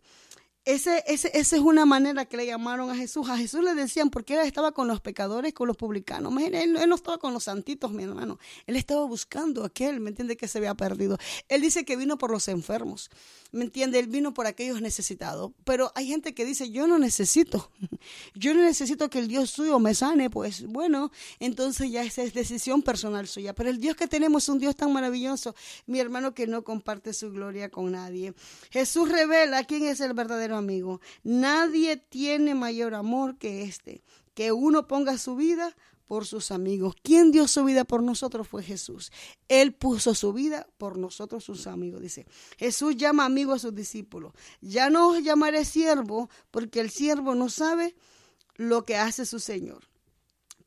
[0.67, 3.31] ese, ese, esa es una manera que le llamaron a Jesús.
[3.31, 6.33] A Jesús le decían, porque él estaba con los pecadores, con los publicanos.
[6.43, 8.39] Él, él, no estaba con los santitos, mi hermano.
[8.67, 10.37] Él estaba buscando a aquel, ¿me entiende?
[10.37, 11.17] Que se había perdido.
[11.49, 13.11] Él dice que vino por los enfermos.
[13.53, 13.99] ¿Me entiende?
[13.99, 15.53] Él vino por aquellos necesitados.
[15.65, 17.71] Pero hay gente que dice, yo no necesito.
[18.35, 20.31] Yo no necesito que el Dios suyo me sane.
[20.31, 23.55] Pues bueno, entonces ya esa es decisión personal suya.
[23.55, 25.55] Pero el Dios que tenemos es un Dios tan maravilloso,
[25.87, 28.35] mi hermano, que no comparte su gloria con nadie.
[28.71, 31.01] Jesús revela quién es el verdadero amigo.
[31.23, 34.03] Nadie tiene mayor amor que este,
[34.35, 35.77] que uno ponga su vida
[36.11, 36.97] por sus amigos.
[37.05, 38.49] ¿Quién dio su vida por nosotros?
[38.49, 39.13] Fue Jesús.
[39.47, 42.03] Él puso su vida por nosotros, sus amigos.
[42.03, 42.27] Dice,
[42.59, 44.33] Jesús llama amigo a sus discípulos.
[44.61, 47.95] Ya no os llamaré siervo, porque el siervo no sabe
[48.57, 49.85] lo que hace su Señor.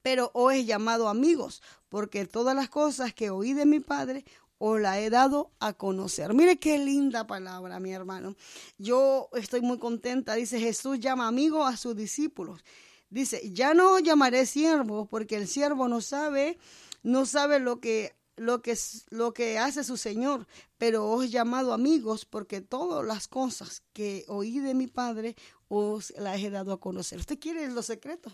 [0.02, 4.24] Pero os he llamado amigos, porque todas las cosas que oí de mi Padre
[4.66, 6.34] os la he dado a conocer.
[6.34, 8.38] Mire qué linda palabra, mi hermano.
[8.78, 10.36] Yo estoy muy contenta.
[10.36, 12.64] Dice Jesús llama amigo a sus discípulos.
[13.10, 16.58] Dice, ya no llamaré siervo porque el siervo no sabe,
[17.04, 18.76] no sabe lo que lo que,
[19.10, 20.48] lo que hace su Señor,
[20.78, 25.36] pero os he llamado amigos porque todas las cosas que oí de mi Padre
[25.68, 27.20] os las he dado a conocer.
[27.20, 28.34] ¿Usted quiere los secretos?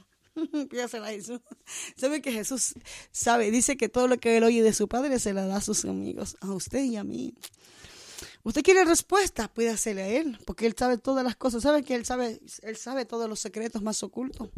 [0.69, 1.41] Pídasela a Jesús.
[1.95, 2.73] Sabe que Jesús
[3.11, 5.61] sabe, dice que todo lo que él oye de su padre se la da a
[5.61, 7.33] sus amigos, a usted y a mí.
[8.43, 11.63] Usted quiere respuesta, pídasela a él, porque él sabe todas las cosas.
[11.63, 14.49] Sabe que él sabe, él sabe todos los secretos más ocultos.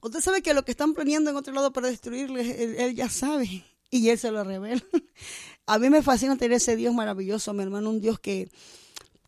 [0.00, 3.64] Usted sabe que lo que están planeando en otro lado para destruirle, él ya sabe
[3.90, 4.82] y él se lo revela.
[5.66, 8.48] A mí me fascina tener ese Dios maravilloso, mi hermano, un Dios que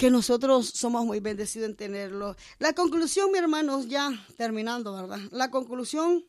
[0.01, 2.35] que nosotros somos muy bendecidos en tenerlo.
[2.59, 5.21] La conclusión, mi hermanos, ya terminando, ¿verdad?
[5.31, 6.25] La conclusión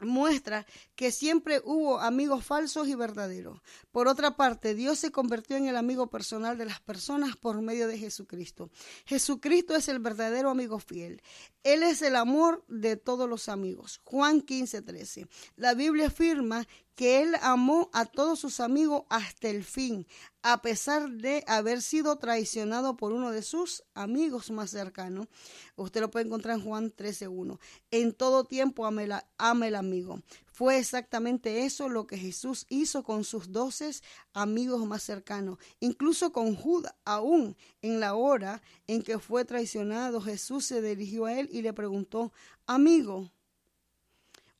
[0.00, 3.60] muestra que siempre hubo amigos falsos y verdaderos.
[3.92, 7.86] Por otra parte, Dios se convirtió en el amigo personal de las personas por medio
[7.86, 8.68] de Jesucristo.
[9.06, 11.22] Jesucristo es el verdadero amigo fiel.
[11.62, 14.00] Él es el amor de todos los amigos.
[14.02, 15.28] Juan 15, 13.
[15.54, 20.04] La Biblia afirma que él amó a todos sus amigos hasta el fin,
[20.50, 25.28] a pesar de haber sido traicionado por uno de sus amigos más cercanos.
[25.76, 27.58] Usted lo puede encontrar en Juan 13.1.
[27.90, 30.22] En todo tiempo ame, el amigo.
[30.46, 33.90] Fue exactamente eso lo que Jesús hizo con sus doce
[34.32, 36.94] amigos más cercanos, incluso con Judas.
[37.04, 41.74] Aún en la hora en que fue traicionado, Jesús se dirigió a él y le
[41.74, 42.32] preguntó,
[42.66, 43.30] amigo,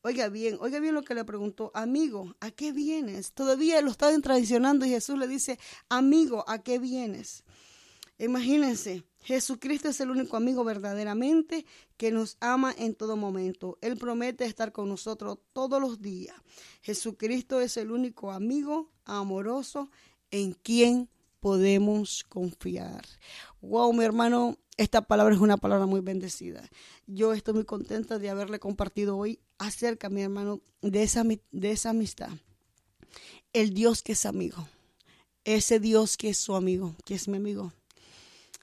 [0.03, 3.33] Oiga bien, oiga bien lo que le preguntó, amigo, ¿a qué vienes?
[3.33, 7.45] Todavía lo están traicionando y Jesús le dice, amigo, ¿a qué vienes?
[8.19, 13.79] Imagínense, Jesucristo es el único amigo verdaderamente que nos ama en todo momento.
[13.81, 16.37] Él promete estar con nosotros todos los días.
[16.83, 19.91] Jesucristo es el único amigo amoroso
[20.31, 21.09] en quien
[21.41, 23.05] podemos confiar.
[23.61, 26.63] Wow, mi hermano, esta palabra es una palabra muy bendecida.
[27.07, 31.91] Yo estoy muy contenta de haberle compartido hoy acerca, mi hermano, de esa, de esa
[31.91, 32.31] amistad.
[33.53, 34.69] El Dios que es amigo.
[35.45, 37.73] Ese Dios que es su amigo, que es mi amigo.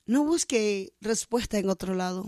[0.05, 2.25] No busque respuesta en otro lado.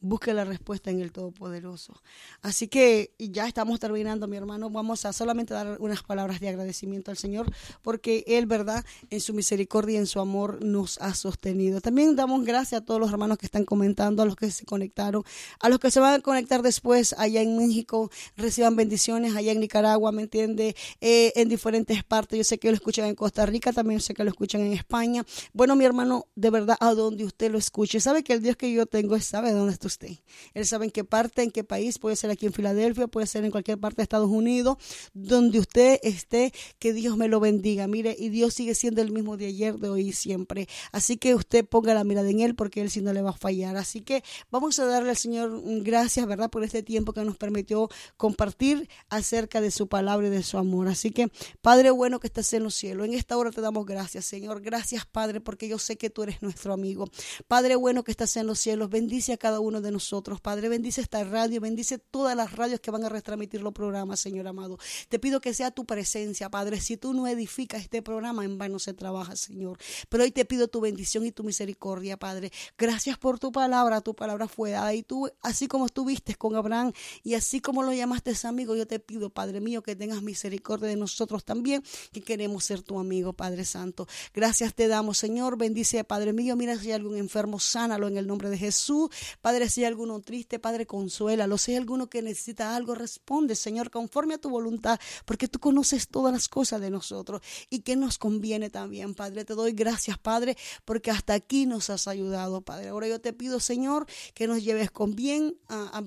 [0.00, 2.00] Busque la respuesta en el Todopoderoso.
[2.40, 4.70] Así que ya estamos terminando, mi hermano.
[4.70, 7.50] Vamos a solamente dar unas palabras de agradecimiento al Señor,
[7.82, 8.84] porque Él, ¿verdad?
[9.10, 11.80] En su misericordia y en su amor nos ha sostenido.
[11.80, 15.24] También damos gracias a todos los hermanos que están comentando, a los que se conectaron,
[15.58, 18.08] a los que se van a conectar después allá en México.
[18.36, 20.76] Reciban bendiciones allá en Nicaragua, ¿me entiende?
[21.00, 22.36] Eh, en diferentes partes.
[22.38, 25.24] Yo sé que lo escuchan en Costa Rica, también sé que lo escuchan en España.
[25.52, 27.98] Bueno, mi hermano, de verdad, a donde usted lo escuche.
[27.98, 30.12] Sabe que el Dios que yo tengo sabe dónde está usted.
[30.54, 33.44] Él sabe en qué parte, en qué país, puede ser aquí en Filadelfia, puede ser
[33.44, 34.78] en cualquier parte de Estados Unidos,
[35.12, 37.86] donde usted esté, que Dios me lo bendiga.
[37.86, 40.68] Mire, y Dios sigue siendo el mismo de ayer, de hoy y siempre.
[40.92, 43.36] Así que usted ponga la mirada en Él porque Él sí no le va a
[43.36, 43.76] fallar.
[43.76, 46.50] Así que vamos a darle al Señor gracias, ¿verdad?
[46.50, 50.88] Por este tiempo que nos permitió compartir acerca de su palabra y de su amor.
[50.88, 51.28] Así que,
[51.60, 54.60] Padre bueno que estás en los cielos, en esta hora te damos gracias, Señor.
[54.60, 57.08] Gracias, Padre, porque yo sé que tú eres nuestro amigo.
[57.46, 60.68] Padre bueno que estás en los cielos, bendice a cada uno de nosotros, Padre.
[60.68, 64.78] Bendice esta radio, bendice todas las radios que van a retransmitir los programas, Señor amado.
[65.08, 66.80] Te pido que sea tu presencia, Padre.
[66.80, 69.78] Si tú no edificas este programa, en vano se trabaja, Señor.
[70.08, 72.52] Pero hoy te pido tu bendición y tu misericordia, Padre.
[72.76, 74.94] Gracias por tu palabra, tu palabra fue dada.
[74.94, 78.98] Y tú, así como estuviste con Abraham y así como lo llamaste amigo, yo te
[79.00, 83.64] pido, Padre mío, que tengas misericordia de nosotros también, que queremos ser tu amigo, Padre
[83.64, 84.06] Santo.
[84.34, 85.56] Gracias te damos, Señor.
[85.56, 86.56] Bendice, Padre mío.
[86.56, 89.08] Mira si hay algún enfermo, sánalo en el nombre de Jesús.
[89.40, 91.58] Padre, si hay alguno triste, Padre, consuélalo.
[91.58, 96.08] Si hay alguno que necesita algo, responde, Señor, conforme a tu voluntad, porque tú conoces
[96.08, 99.44] todas las cosas de nosotros y que nos conviene también, Padre.
[99.44, 102.88] Te doy gracias, Padre, porque hasta aquí nos has ayudado, Padre.
[102.88, 106.02] Ahora yo te pido, Señor, que nos lleves con bien a,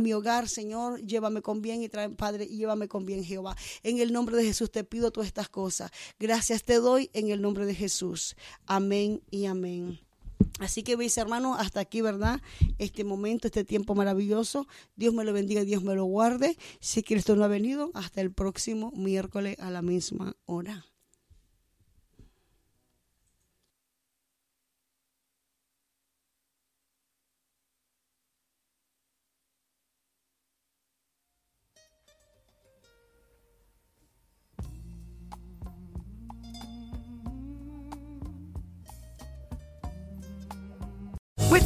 [0.00, 1.00] mi hogar, Señor.
[1.00, 3.56] Llévame con bien y trae, Padre, llévame con bien, Jehová.
[3.82, 5.90] En el nombre de Jesús te pido todas estas cosas.
[6.18, 8.36] Gracias te doy en el nombre de Jesús.
[8.66, 10.03] Amén y amén.
[10.60, 12.40] Así que mis hermanos, hasta aquí, ¿verdad?
[12.78, 14.66] Este momento, este tiempo maravilloso.
[14.96, 16.56] Dios me lo bendiga, Dios me lo guarde.
[16.80, 20.84] Si Cristo no ha venido, hasta el próximo miércoles a la misma hora.